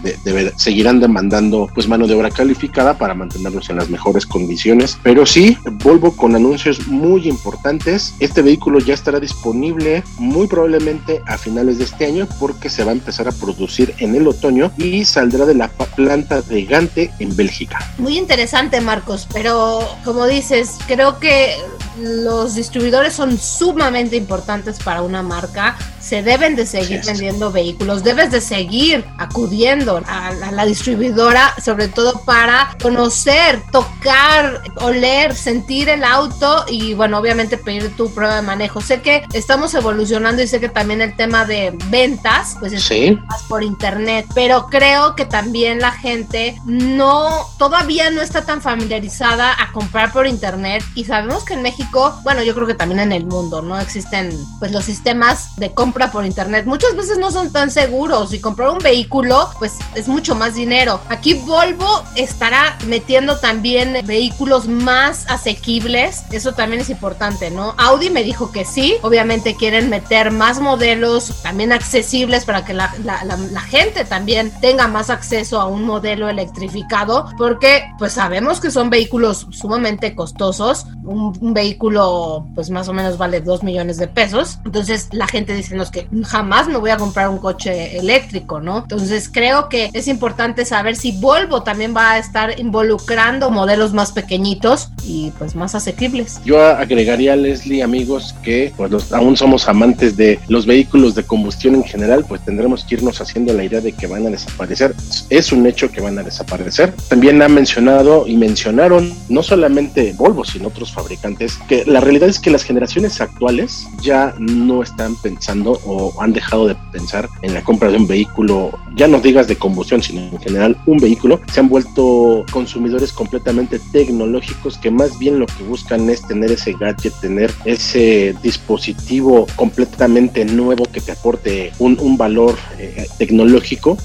seguirán 0.57 1.01
demandando 1.01 1.67
pues 1.75 1.89
mano 1.89 2.07
de 2.07 2.13
obra 2.13 2.29
calificada 2.29 2.99
para 2.99 3.15
mantenerlos 3.15 3.71
en 3.71 3.77
las 3.77 3.89
mejores 3.89 4.27
condiciones. 4.27 4.99
Pero 5.03 5.25
sí, 5.25 5.57
Volvo 5.83 6.15
con 6.15 6.35
anuncios 6.35 6.89
muy 6.89 7.27
importantes. 7.27 8.15
Este 8.19 8.43
vehículo 8.43 8.81
ya 8.81 8.93
estará 8.93 9.19
disponible 9.19 10.03
muy 10.19 10.47
probablemente 10.47 11.23
a 11.27 11.39
finales 11.39 11.79
de 11.79 11.85
este 11.85 12.07
año 12.07 12.27
porque 12.51 12.69
se 12.69 12.83
va 12.83 12.91
a 12.91 12.95
empezar 12.95 13.29
a 13.29 13.33
producir 13.33 13.95
en 13.99 14.17
el 14.17 14.27
otoño 14.27 14.73
y 14.77 15.05
saldrá 15.05 15.47
de 15.47 15.55
la 15.55 15.69
planta 15.69 16.43
de 16.43 16.65
Gante 16.65 17.13
en 17.21 17.37
Bélgica. 17.37 17.79
Muy 17.97 18.19
interesante, 18.19 18.81
Marcos, 18.81 19.29
pero 19.33 19.87
como 20.05 20.27
dices, 20.27 20.79
creo 20.89 21.21
que 21.21 21.55
los 22.01 22.57
distribuidores 22.57 23.13
son 23.13 23.39
sumamente 23.39 24.17
importantes 24.17 24.81
para 24.83 25.03
una 25.03 25.23
marca 25.23 25.77
se 26.01 26.23
deben 26.23 26.57
de 26.57 26.67
seguir 26.67 27.03
vendiendo 27.05 27.53
vehículos, 27.53 28.03
debes 28.03 28.31
de 28.31 28.41
seguir 28.41 29.05
acudiendo 29.19 30.03
a, 30.07 30.33
la 30.53 30.65
distribuidora, 30.65 31.55
sobre 31.63 31.89
todo 31.89 32.25
para 32.25 32.77
conocer, 32.83 33.63
tocar, 33.71 34.63
oler, 34.77 35.35
sentir 35.35 35.89
el 35.89 36.05
auto 36.05 36.65
y 36.69 36.95
bueno, 36.95 37.19
obviamente 37.19 37.59
pedir 37.59 37.95
tu 37.97 38.13
prueba 38.13 38.37
de 38.37 38.43
manejo. 38.43 38.81
Sé 38.81 39.03
que 39.03 39.25
estamos 39.33 39.75
evolucionando 39.75 40.43
y 40.43 40.47
sé 40.47 40.61
que 40.61 40.69
también 40.69 41.01
el 41.03 41.15
tema 41.17 41.45
de 41.45 41.77
ventas, 41.87 42.57
pues 42.59 42.73
es 42.73 43.19
más 43.27 43.43
por 43.45 43.63
internet, 43.63 44.27
pero 44.35 44.67
creo 44.67 45.15
que 45.15 45.25
también 45.25 45.81
la 45.81 45.93
gente 45.93 46.61
no, 46.65 47.29
todavía 47.59 48.11
no 48.11 48.23
está 48.23 48.45
tan 48.45 48.63
familiarizada 48.63 49.53
a 49.63 49.73
comprar 49.73 50.13
por 50.13 50.27
internet 50.27 50.83
y 50.95 51.05
sabemos 51.05 51.45
que 51.45 51.55
en 51.55 51.63
México, 51.63 52.19
bueno, 52.23 52.43
yo 52.43 52.55
creo 52.55 52.67
que 52.67 52.75
también 52.75 53.01
en 53.01 53.13
el 53.13 53.27
mundo, 53.27 53.63
¿no? 53.63 53.79
Existen 53.79 54.37
pues 54.59 54.73
los 54.73 54.85
sistemas 54.85 55.57
de 55.57 55.73
compra 55.73 56.00
por 56.09 56.25
internet. 56.25 56.67
Muchas 56.67 56.97
veces 56.97 57.19
no 57.19 57.31
son 57.31 57.53
tan 57.53 57.71
seguros 57.71 58.33
y 58.33 58.41
comprar 58.41 58.71
un 58.71 58.79
vehículo 58.79 59.51
pues 59.59 59.75
es 59.95 60.09
mucho 60.09 60.35
más 60.35 60.55
dinero. 60.55 61.01
Aquí 61.09 61.35
Volvo 61.35 62.05
estará 62.17 62.79
metiendo 62.87 63.39
también 63.39 64.05
vehículos 64.07 64.69
más 64.69 65.29
asequibles. 65.29 66.23
Eso 66.31 66.53
también 66.53 66.81
es 66.83 66.91
importante, 66.91 67.51
¿no? 67.51 67.75
Audi 67.79 68.11
me 68.11 68.23
dijo 68.23 68.53
que 68.53 68.65
sí. 68.65 68.97
Obviamente 69.03 69.57
quieren 69.57 69.91
meter 69.91 70.31
más 70.31 70.61
modelos 70.61 71.43
también 71.43 71.73
accesibles 71.73 72.45
para 72.45 72.65
que 72.65 72.75
la, 72.75 72.95
la 73.05 73.61
gente 73.61 74.05
también 74.05 74.53
tenga 74.61 74.87
más 74.89 75.11
acceso 75.11 75.61
a 75.61 75.67
un 75.67 75.85
modelo 75.85 76.29
electrificado 76.29 77.29
porque 77.37 77.85
pues 77.99 78.13
sabemos 78.13 78.61
que 78.61 78.71
son 78.71 78.91
vehículos 78.91 79.47
sumamente 79.51 80.15
costosos. 80.15 80.87
Un, 81.05 81.37
un 81.41 81.55
vehículo 81.55 82.47
pues 82.55 82.71
más 82.71 82.89
o 82.89 82.93
menos 82.93 83.19
vale 83.19 83.41
2 83.41 83.63
millones 83.63 83.97
de 83.97 84.09
pesos. 84.09 84.59
Entonces 84.65 85.09
la 85.13 85.27
gente 85.27 85.55
dice, 85.55 85.75
no, 85.81 85.85
es 85.85 85.91
que 85.91 86.07
jamás 86.25 86.69
me 86.69 86.77
voy 86.77 86.91
a 86.91 86.99
comprar 86.99 87.31
un 87.31 87.39
coche 87.39 87.97
eléctrico, 87.97 88.61
¿no? 88.61 88.79
Entonces 88.79 89.31
creo 89.33 89.69
que 89.71 89.91
es 89.95 90.09
importante 90.09 90.67
saber 90.67 90.95
si 90.95 91.13
Volvo 91.13 91.63
también 91.63 91.97
va 91.97 92.13
a 92.13 92.19
estar 92.19 92.61
involucrando 92.61 93.51
modelos 93.51 93.95
más 93.95 94.13
pequeñitos 94.13 94.91
y 95.05 95.33
pues 95.39 95.55
más 95.55 95.75
asequibles. 95.75 96.41
Yo 96.45 96.63
agregaría, 96.63 97.35
Leslie, 97.35 97.83
amigos, 97.83 98.35
que 98.43 98.73
pues 98.77 99.13
aún 99.13 99.37
somos 99.37 99.69
amantes 99.69 100.17
de 100.17 100.39
los 100.49 100.67
vehículos 100.67 101.15
de 101.15 101.25
combustión 101.25 101.75
en 101.75 101.85
general, 101.85 102.27
pues 102.29 102.45
tendremos 102.45 102.85
que 102.85 102.97
irnos 102.97 103.21
haciendo 103.21 103.55
la 103.55 103.65
idea 103.65 103.81
de 103.81 103.93
que 103.93 104.07
van 104.07 104.27
a 104.27 104.31
desaparecer. 104.31 104.95
Es 105.31 105.51
un 105.51 105.67
hecho 105.67 105.91
que 105.91 106.03
van 106.03 106.19
a 106.19 106.23
desaparecer. 106.23 106.93
También 107.09 107.41
ha 107.41 107.49
mencionado 107.49 108.27
y 108.27 108.37
mencionaron 108.37 109.15
no 109.31 109.43
solamente 109.43 110.13
Volvo, 110.17 110.45
sino 110.45 110.69
otros 110.69 110.93
fabricantes, 110.93 111.59
que 111.69 111.85
la 111.87 112.01
realidad 112.01 112.29
es 112.29 112.39
que 112.39 112.51
las 112.51 112.65
generaciones 112.65 113.21
actuales 113.21 113.87
ya 114.03 114.35
no 114.39 114.83
están 114.83 115.17
pensando 115.17 115.70
o 115.85 116.21
han 116.21 116.33
dejado 116.33 116.67
de 116.67 116.77
pensar 116.93 117.29
en 117.43 117.55
la 117.55 117.63
compra 117.63 117.91
de 117.91 117.97
un 117.97 118.07
vehículo, 118.07 118.71
ya 118.97 119.09
no 119.09 119.21
digas 119.21 119.49
de 119.49 119.57
combustión, 119.57 120.03
sino 120.03 120.21
en 120.21 120.41
general 120.41 120.77
un 120.87 120.99
vehículo, 120.99 121.41
se 121.53 121.61
han 121.61 121.69
vuelto 121.69 122.45
consumidores 122.51 123.13
completamente 123.13 123.81
tecnológicos 123.93 124.79
que 124.79 124.91
más 124.91 125.19
bien 125.19 125.39
lo 125.39 125.47
que 125.47 125.63
buscan 125.65 126.09
es 126.11 126.27
tener 126.27 126.53
ese 126.53 126.73
gadget, 126.73 127.13
tener 127.21 127.53
ese 127.65 128.35
dispositivo 128.43 129.47
completamente 129.57 130.45
nuevo 130.45 130.85
que 130.93 131.01
te 131.01 131.13
aporte 131.13 131.73
un, 131.79 132.17
valor 132.17 132.57
eh, 132.79 133.07
tecnológico. 133.19 133.97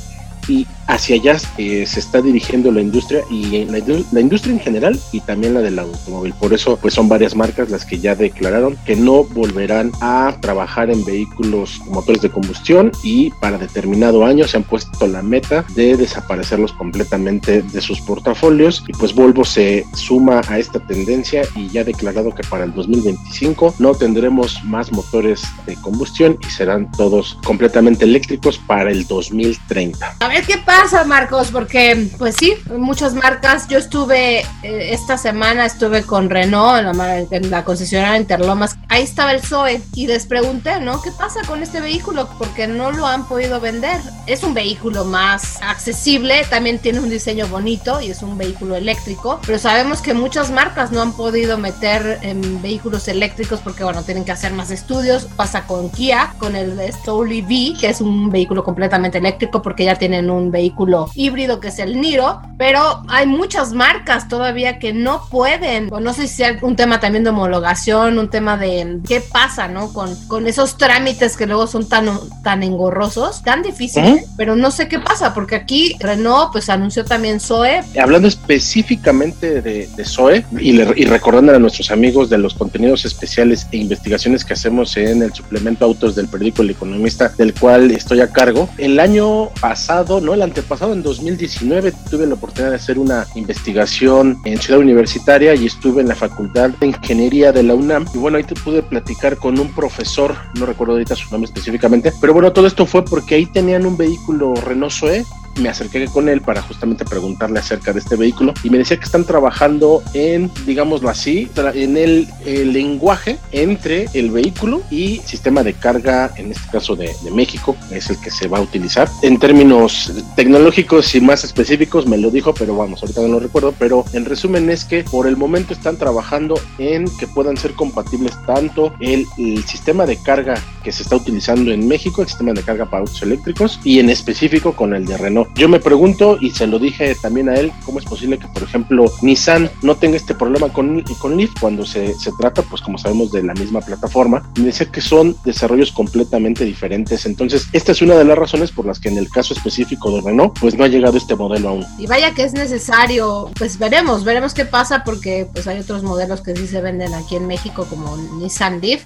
Y 0.48 0.68
hacia 0.88 1.16
allá 1.16 1.38
eh, 1.58 1.86
se 1.86 2.00
está 2.00 2.22
dirigiendo 2.22 2.72
la 2.72 2.82
industria 2.82 3.22
y 3.30 3.66
la, 3.66 3.80
industria 4.20 4.54
en 4.54 4.60
general 4.60 5.00
y 5.12 5.20
también 5.22 5.54
la 5.54 5.62
del 5.62 5.80
automóvil. 5.80 6.34
Por 6.34 6.54
eso, 6.54 6.78
pues 6.78 6.94
son 6.94 7.10
varias 7.10 7.36
marcas 7.36 7.70
las 7.70 7.86
que 7.86 8.00
ya 8.00 8.16
declararon 8.16 8.78
que 8.86 8.96
no 8.96 9.24
volverán 9.24 9.92
a 10.02 10.36
trabajar 10.42 10.90
en 10.90 11.04
vehículos 11.04 11.82
motores 11.88 12.22
de 12.22 12.30
combustión 12.30 12.92
y 13.04 13.32
para 13.42 13.58
determinado 13.58 14.26
año 14.26 14.48
se 14.48 14.58
han 14.58 14.64
puesto 14.64 15.08
la 15.08 15.22
meta 15.22 15.66
de 15.76 15.98
desaparecerlos 15.98 16.74
completamente 16.74 17.62
de 17.62 17.82
sus 17.82 18.00
portafolios 18.02 18.84
y 18.88 18.92
pues 18.94 19.14
Volvo 19.14 19.46
se 19.46 19.86
suma 19.94 20.42
a 20.48 20.60
esta 20.60 20.80
tendencia 20.80 21.44
y 21.56 21.70
ya 21.70 21.82
ha 21.82 21.86
declarado 21.86 22.34
que 22.34 22.44
para 22.44 22.66
el 22.66 22.74
2025 22.74 23.76
no 23.80 23.96
tendremos 23.96 24.64
más 24.64 24.92
motores 24.92 25.44
de 25.66 25.76
combustión 25.76 26.38
y 26.46 26.52
serán 26.52 26.92
todos 26.92 27.38
completamente 27.44 28.06
eléctricos 28.06 28.58
para 28.58 28.92
el 28.92 29.08
2030. 29.08 30.18
A 30.20 30.28
ver 30.28 30.44
qué 30.44 30.58
pasa 30.58 30.75
pasa, 30.82 31.06
Marcos? 31.06 31.52
Porque, 31.52 32.10
pues 32.18 32.36
sí, 32.36 32.54
muchas 32.78 33.14
marcas. 33.14 33.68
Yo 33.68 33.78
estuve 33.78 34.40
eh, 34.40 34.90
esta 34.92 35.18
semana, 35.18 35.66
estuve 35.66 36.04
con 36.04 36.30
Renault 36.30 36.80
en 36.80 36.98
la, 36.98 37.20
en 37.20 37.50
la, 37.50 37.64
concesionaria 37.64 38.18
Interlomas. 38.18 38.78
Ahí 38.90 39.04
estaba 39.04 39.32
el 39.32 39.42
Zoe 39.42 39.82
y 39.94 40.08
les 40.08 40.26
pregunté, 40.26 40.80
¿no? 40.82 41.02
¿Qué 41.02 41.12
pasa 41.12 41.42
con 41.48 41.64
este 41.64 41.80
vehículo? 41.80 42.28
Porque 42.38 42.68
no 42.68 42.92
lo 42.92 43.08
han 43.08 43.26
podido 43.28 43.60
vender. 43.62 44.02
Es 44.28 44.44
un 44.44 44.54
vehículo 44.54 45.06
más 45.06 45.62
accesible, 45.62 46.44
también 46.50 46.80
tiene 46.80 47.00
un 47.00 47.10
diseño 47.10 47.48
bonito 47.48 48.02
y 48.02 48.12
es 48.12 48.22
un 48.22 48.38
vehículo 48.38 48.76
eléctrico, 48.76 49.40
pero 49.46 49.58
sabemos 49.60 50.02
que 50.02 50.14
muchas 50.14 50.52
marcas 50.52 50.92
no 50.92 51.02
han 51.02 51.14
podido 51.14 51.58
meter 51.58 52.20
en 52.22 52.62
vehículos 52.62 53.08
eléctricos 53.08 53.62
porque, 53.62 53.84
bueno, 53.84 54.04
tienen 54.04 54.26
que 54.26 54.34
hacer 54.34 54.52
más 54.52 54.72
estudios. 54.72 55.26
Pasa 55.36 55.66
con 55.68 55.90
Kia, 55.90 56.34
con 56.38 56.56
el 56.56 56.78
Soul 57.06 57.32
EV, 57.32 57.80
que 57.80 57.90
es 57.90 58.02
un 58.02 58.30
vehículo 58.30 58.64
completamente 58.64 59.20
eléctrico 59.20 59.62
porque 59.62 59.86
ya 59.86 59.96
tienen 59.96 60.30
un 60.30 60.52
vehículo 60.52 60.65
vehículo 60.66 61.10
híbrido 61.14 61.60
que 61.60 61.68
es 61.68 61.80
el 61.80 62.02
Niro, 62.02 62.42
pero 62.58 63.04
hay 63.08 63.28
muchas 63.28 63.74
marcas 63.74 64.28
todavía 64.28 64.80
que 64.80 64.94
no 64.94 65.22
pueden, 65.30 65.94
o 65.94 66.00
no 66.00 66.14
sé 66.14 66.28
si 66.28 66.36
sea 66.38 66.58
un 66.62 66.76
tema 66.76 67.00
también 67.00 67.24
de 67.24 67.30
homologación, 67.30 68.18
un 68.18 68.30
tema 68.30 68.58
de 68.58 69.00
qué 69.08 69.22
pasa, 69.22 69.68
¿no? 69.68 69.94
Con, 69.94 70.16
con 70.28 70.48
esos 70.48 70.78
trámites 70.78 71.38
que 71.38 71.46
luego 71.46 71.68
son 71.68 71.88
tan, 71.88 72.08
tan 72.44 72.64
engorrosos, 72.64 73.44
tan 73.44 73.62
difíciles, 73.62 74.26
pero 74.38 74.56
no 74.56 74.72
sé 74.72 74.88
qué 74.88 75.00
pasa, 75.00 75.34
porque 75.34 75.56
aquí 75.56 75.96
Renault 76.00 76.52
pues 76.52 76.70
anunció 76.70 77.06
también 77.06 77.40
Zoe. 77.40 77.84
Hablando 78.02 78.28
específicamente 78.28 79.62
de, 79.62 79.88
de 79.88 80.06
Zoe 80.06 80.46
y, 80.60 80.82
y 80.82 81.06
recordando 81.06 81.54
a 81.54 81.60
nuestros 81.60 81.92
amigos 81.92 82.30
de 82.30 82.38
los 82.38 82.56
contenidos 82.56 83.06
especiales 83.06 83.68
e 83.72 83.78
investigaciones 83.78 84.44
que 84.44 84.54
hacemos 84.54 84.98
en 84.98 85.22
el 85.22 85.34
suplemento 85.34 85.86
Autos 85.86 86.16
del 86.16 86.28
periódico 86.28 86.64
El 86.64 86.72
Economista, 86.72 87.32
del 87.38 87.54
cual 87.54 87.92
estoy 87.92 88.22
a 88.22 88.32
cargo, 88.32 88.70
el 88.78 89.00
año 89.00 89.50
pasado, 89.62 90.22
no 90.22 90.34
el 90.34 90.42
pasado 90.64 90.94
en 90.94 91.04
2019, 91.04 91.94
tuve 92.10 92.28
la 92.28 92.36
oportunidad 92.36 92.70
de 92.70 92.78
hacer 92.78 93.00
una 93.00 93.26
investigación 93.36 94.40
en 94.46 94.60
Ciudad 94.60 94.80
Universitaria 94.80 95.56
y 95.56 95.66
estuve 95.66 96.02
en 96.02 96.08
la 96.08 96.16
Facultad 96.16 96.70
de 96.72 96.88
Ingeniería 96.88 97.52
de 97.52 97.64
la 97.64 97.76
UNAM. 97.76 98.06
Y 98.14 98.18
bueno, 98.18 98.38
ahí 98.38 98.44
te 98.44 98.56
pude 98.56 98.84
platicar 98.84 99.38
con 99.38 99.60
un 99.60 99.74
profesor, 99.74 100.36
no 100.58 100.66
recuerdo 100.66 100.94
ahorita 100.94 101.16
su 101.16 101.30
nombre 101.32 101.48
específicamente, 101.48 102.14
pero 102.22 102.34
bueno, 102.34 102.52
todo 102.54 102.68
esto 102.68 102.86
fue 102.86 103.04
porque 103.04 103.36
ahí 103.36 103.46
tenían 103.46 103.86
un 103.86 103.98
vehículo 103.98 104.54
Renault 104.56 104.94
Zoe 104.94 105.26
me 105.62 105.70
acerqué 105.70 106.06
con 106.06 106.30
él 106.30 106.42
para 106.42 106.62
justamente 106.62 107.06
preguntarle 107.06 107.60
acerca 107.60 107.94
de 107.94 108.00
este 108.00 108.16
vehículo 108.16 108.54
y 108.64 108.70
me 108.70 108.78
decía 108.78 108.98
que 108.98 109.06
están 109.06 109.24
trabajando 109.24 110.04
en, 110.14 110.52
digámoslo 110.66 111.10
así, 111.10 111.50
en 111.74 111.98
el, 111.98 112.28
lenguaje 112.46 113.38
entre 113.52 114.08
el 114.14 114.32
vehículo 114.32 114.82
y 114.90 115.18
sistema 115.26 115.64
de 115.64 115.74
carga, 115.74 116.32
en 116.38 116.52
este 116.52 116.70
caso 116.72 116.96
de, 116.96 117.12
de, 117.24 117.32
México, 117.32 117.76
es 117.92 118.10
el 118.10 118.20
que 118.20 118.32
se 118.32 118.48
va 118.48 118.58
a 118.58 118.62
utilizar. 118.62 119.10
En 119.22 119.40
términos 119.40 120.12
tecnológicos 120.36 121.14
y 121.16 121.22
más 121.22 121.44
específicos 121.44 122.08
me 122.08 122.18
lo 122.18 122.32
dijo, 122.32 122.54
pero 122.54 122.76
vamos, 122.76 123.02
ahorita 123.02 123.22
no 123.22 123.28
lo 123.28 123.40
recuerdo, 123.40 123.74
pero 123.78 124.06
el 124.14 124.26
resumen 124.26 124.70
es 124.70 124.86
que 124.86 125.04
por 125.04 125.28
el 125.28 125.38
momento 125.38 125.74
están 125.74 125.98
trabajando 125.98 126.60
en 126.78 127.06
que 127.18 127.28
puedan 127.28 127.58
ser 127.58 127.74
compatibles 127.74 128.34
tanto 128.46 128.94
el, 129.00 129.26
el 129.38 129.64
sistema 129.66 130.06
de 130.06 130.18
carga 130.18 130.56
que 130.84 130.92
se 130.92 131.04
está 131.04 131.16
utilizando 131.16 131.72
en 131.72 131.88
México, 131.88 132.22
el 132.22 132.28
sistema 132.28 132.54
de 132.54 132.62
carga 132.62 132.86
para 132.86 133.02
autos 133.02 133.22
eléctricos 133.22 133.80
y 133.84 134.00
en 134.00 134.10
específico 134.10 134.74
con 134.74 134.94
el 134.94 135.06
de 135.06 135.18
Renault 135.18 135.45
yo 135.56 135.70
me 135.70 135.80
pregunto, 135.80 136.38
y 136.40 136.52
se 136.52 136.68
lo 136.68 136.80
dije 136.80 137.16
también 137.22 137.50
a 137.50 137.56
él, 137.56 137.72
cómo 137.86 138.00
es 138.00 138.06
posible 138.06 138.38
que, 138.38 138.48
por 138.48 138.64
ejemplo, 138.64 139.06
Nissan 139.22 139.70
no 139.82 139.96
tenga 139.96 140.18
este 140.18 140.36
problema 140.36 140.70
con, 140.70 141.02
con 141.20 141.38
Leaf 141.38 141.52
cuando 141.60 141.86
se, 141.86 142.14
se 142.16 142.32
trata, 142.40 142.62
pues 142.64 142.82
como 142.82 142.98
sabemos, 142.98 143.32
de 143.32 143.44
la 143.44 143.54
misma 143.54 143.82
plataforma. 143.82 144.50
Me 144.58 144.66
decía 144.66 144.92
que 144.92 145.02
son 145.02 145.36
desarrollos 145.46 145.92
completamente 145.92 146.66
diferentes. 146.66 147.26
Entonces, 147.26 147.68
esta 147.74 147.92
es 147.92 148.02
una 148.02 148.16
de 148.16 148.26
las 148.26 148.38
razones 148.38 148.72
por 148.72 148.86
las 148.86 149.00
que 149.00 149.10
en 149.10 149.18
el 149.18 149.30
caso 149.30 149.54
específico 149.54 150.12
de 150.12 150.22
Renault, 150.22 150.58
pues 150.60 150.76
no 150.76 150.84
ha 150.84 150.88
llegado 150.88 151.18
este 151.18 151.36
modelo 151.36 151.70
aún. 151.70 151.86
Y 151.98 152.08
vaya 152.08 152.34
que 152.34 152.44
es 152.44 152.54
necesario, 152.54 153.52
pues 153.58 153.78
veremos, 153.78 154.24
veremos 154.24 154.54
qué 154.54 154.66
pasa 154.66 155.04
porque 155.04 155.48
pues 155.52 155.68
hay 155.68 155.80
otros 155.80 156.04
modelos 156.04 156.42
que 156.42 156.56
sí 156.56 156.68
se 156.68 156.82
venden 156.82 157.14
aquí 157.14 157.36
en 157.36 157.48
México 157.48 157.86
como 157.90 158.18
Nissan 158.40 158.82
Leaf 158.82 159.04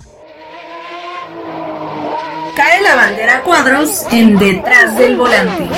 cae 2.55 2.81
la 2.81 2.95
bandera 2.95 3.41
cuadros 3.41 4.05
en 4.11 4.37
detrás 4.37 4.97
del 4.97 5.15
volante. 5.17 5.69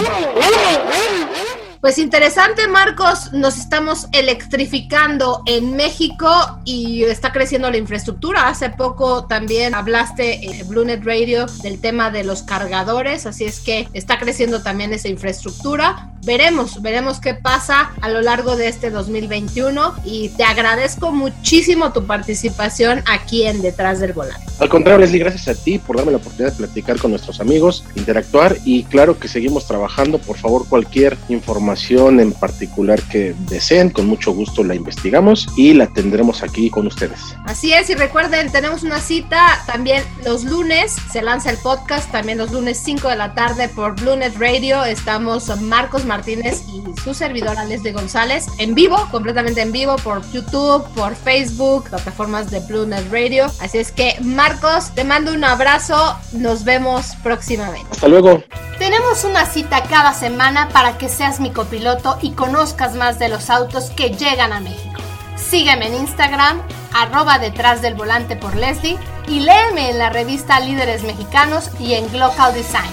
Pues 1.82 1.98
interesante, 1.98 2.68
Marcos. 2.68 3.34
Nos 3.34 3.58
estamos 3.58 4.08
electrificando 4.12 5.42
en 5.48 5.76
México 5.76 6.30
y 6.64 7.06
está 7.06 7.32
creciendo 7.32 7.72
la 7.72 7.78
infraestructura. 7.78 8.48
Hace 8.48 8.70
poco 8.70 9.26
también 9.26 9.74
hablaste 9.74 10.46
en 10.46 10.68
Bluenet 10.68 11.04
Radio 11.04 11.48
del 11.64 11.82
tema 11.82 12.12
de 12.12 12.24
los 12.24 12.44
cargadores, 12.44 13.26
así 13.26 13.46
es 13.46 13.60
que 13.60 13.88
está 13.94 14.20
creciendo 14.20 14.62
también 14.62 14.94
esa 14.94 15.08
infraestructura. 15.08 16.12
Veremos, 16.24 16.84
veremos 16.84 17.20
qué 17.20 17.34
pasa 17.34 17.94
a 18.00 18.10
lo 18.10 18.22
largo 18.22 18.56
de 18.56 18.68
este 18.68 18.92
2021 18.92 19.96
y 20.06 20.30
te 20.30 20.44
agradezco 20.44 21.12
muchísimo 21.12 21.94
tu 21.94 22.06
participación 22.06 23.04
aquí 23.08 23.48
en 23.48 23.64
Detrás 23.64 24.00
del 24.00 24.14
Volante. 24.14 24.46
Al 24.60 24.70
contrario, 24.70 25.00
Leslie, 25.00 25.18
gracias 25.18 25.48
a 25.48 25.60
ti 25.60 25.80
por 25.80 25.98
darme 25.98 26.12
la 26.12 26.20
oportunidad 26.20 26.52
de 26.52 26.58
platicar 26.58 27.00
con 27.00 27.10
nuestros 27.10 27.42
amigos, 27.42 27.84
interactuar 27.96 28.56
y 28.66 28.84
claro 28.84 29.18
que 29.18 29.28
seguimos 29.28 29.66
trabajando. 29.66 30.20
Por 30.20 30.38
favor, 30.38 30.68
cualquier 30.70 31.18
información 31.28 31.71
en 32.20 32.34
particular 32.34 33.02
que 33.04 33.34
deseen, 33.48 33.90
con 33.90 34.06
mucho 34.06 34.32
gusto 34.32 34.64
la 34.64 34.76
investigamos 34.76 35.48
y 35.56 35.74
la 35.74 35.88
tendremos 35.88 36.44
aquí 36.44 36.70
con 36.70 36.88
ustedes. 36.88 37.20
Así 37.46 37.74
es, 37.74 37.90
y 37.90 37.96
recuerden, 37.96 38.52
tenemos 38.52 38.84
una 38.84 39.00
cita 39.00 39.64
también 39.66 40.04
los 40.26 40.44
lunes, 40.44 40.96
se 41.12 41.22
lanza 41.22 41.50
el 41.50 41.58
podcast 41.58 42.12
también 42.12 42.38
los 42.38 42.52
lunes 42.52 42.80
5 42.84 43.08
de 43.10 43.16
la 43.16 43.34
tarde 43.34 43.70
por 43.70 43.96
Bluenet 44.00 44.36
Radio. 44.38 44.84
Estamos 44.84 45.48
Marcos 45.62 46.06
Martínez 46.06 46.64
y 46.68 46.84
su 47.02 47.14
servidora 47.14 47.66
Leslie 47.66 47.94
González 47.94 48.48
en 48.58 48.76
vivo, 48.76 49.08
completamente 49.12 49.62
en 49.62 49.72
vivo 49.72 49.96
por 49.98 50.30
YouTube, 50.32 50.84
por 50.94 51.16
Facebook, 51.16 51.90
plataformas 51.90 52.52
de 52.52 52.60
Bluenet 52.60 53.12
Radio. 53.12 53.46
Así 53.62 53.78
es 53.78 53.92
que 53.92 54.16
Marcos, 54.22 54.94
te 54.94 55.04
mando 55.04 55.34
un 55.34 55.44
abrazo, 55.44 56.16
nos 56.34 56.64
vemos 56.64 57.16
próximamente. 57.24 57.88
Hasta 57.92 58.08
luego. 58.08 58.44
Tenemos 58.78 59.24
una 59.26 59.46
cita 59.46 59.84
cada 59.84 60.12
semana 60.14 60.70
para 60.70 60.98
que 60.98 61.08
seas 61.08 61.40
mi 61.40 61.52
copiloto 61.62 62.18
y 62.24 62.32
conozcas 62.32 62.96
más 62.96 63.20
de 63.20 63.30
los 63.30 63.52
autos 63.52 63.92
que 63.92 64.10
llegan 64.10 64.52
a 64.52 64.60
México. 64.60 65.00
Sígueme 65.36 65.88
en 65.88 65.96
Instagram, 65.96 66.60
arroba 66.92 67.38
detrás 67.38 67.84
del 67.84 67.94
volante 67.94 68.36
por 68.36 68.56
Leslie 68.56 68.98
y 69.28 69.42
léeme 69.42 69.92
en 69.92 70.00
la 70.00 70.10
revista 70.10 70.60
Líderes 70.60 71.04
Mexicanos 71.04 71.70
y 71.80 71.94
en 71.94 72.12
Global 72.12 72.54
Design. 72.56 72.92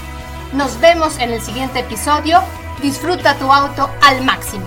Nos 0.52 0.78
vemos 0.81 1.18
en 1.18 1.31
el 1.31 1.40
siguiente 1.40 1.81
episodio 1.81 2.42
Disfruta 2.83 3.35
tu 3.38 3.52
auto 3.52 3.90
al 4.02 4.22
máximo. 4.22 4.66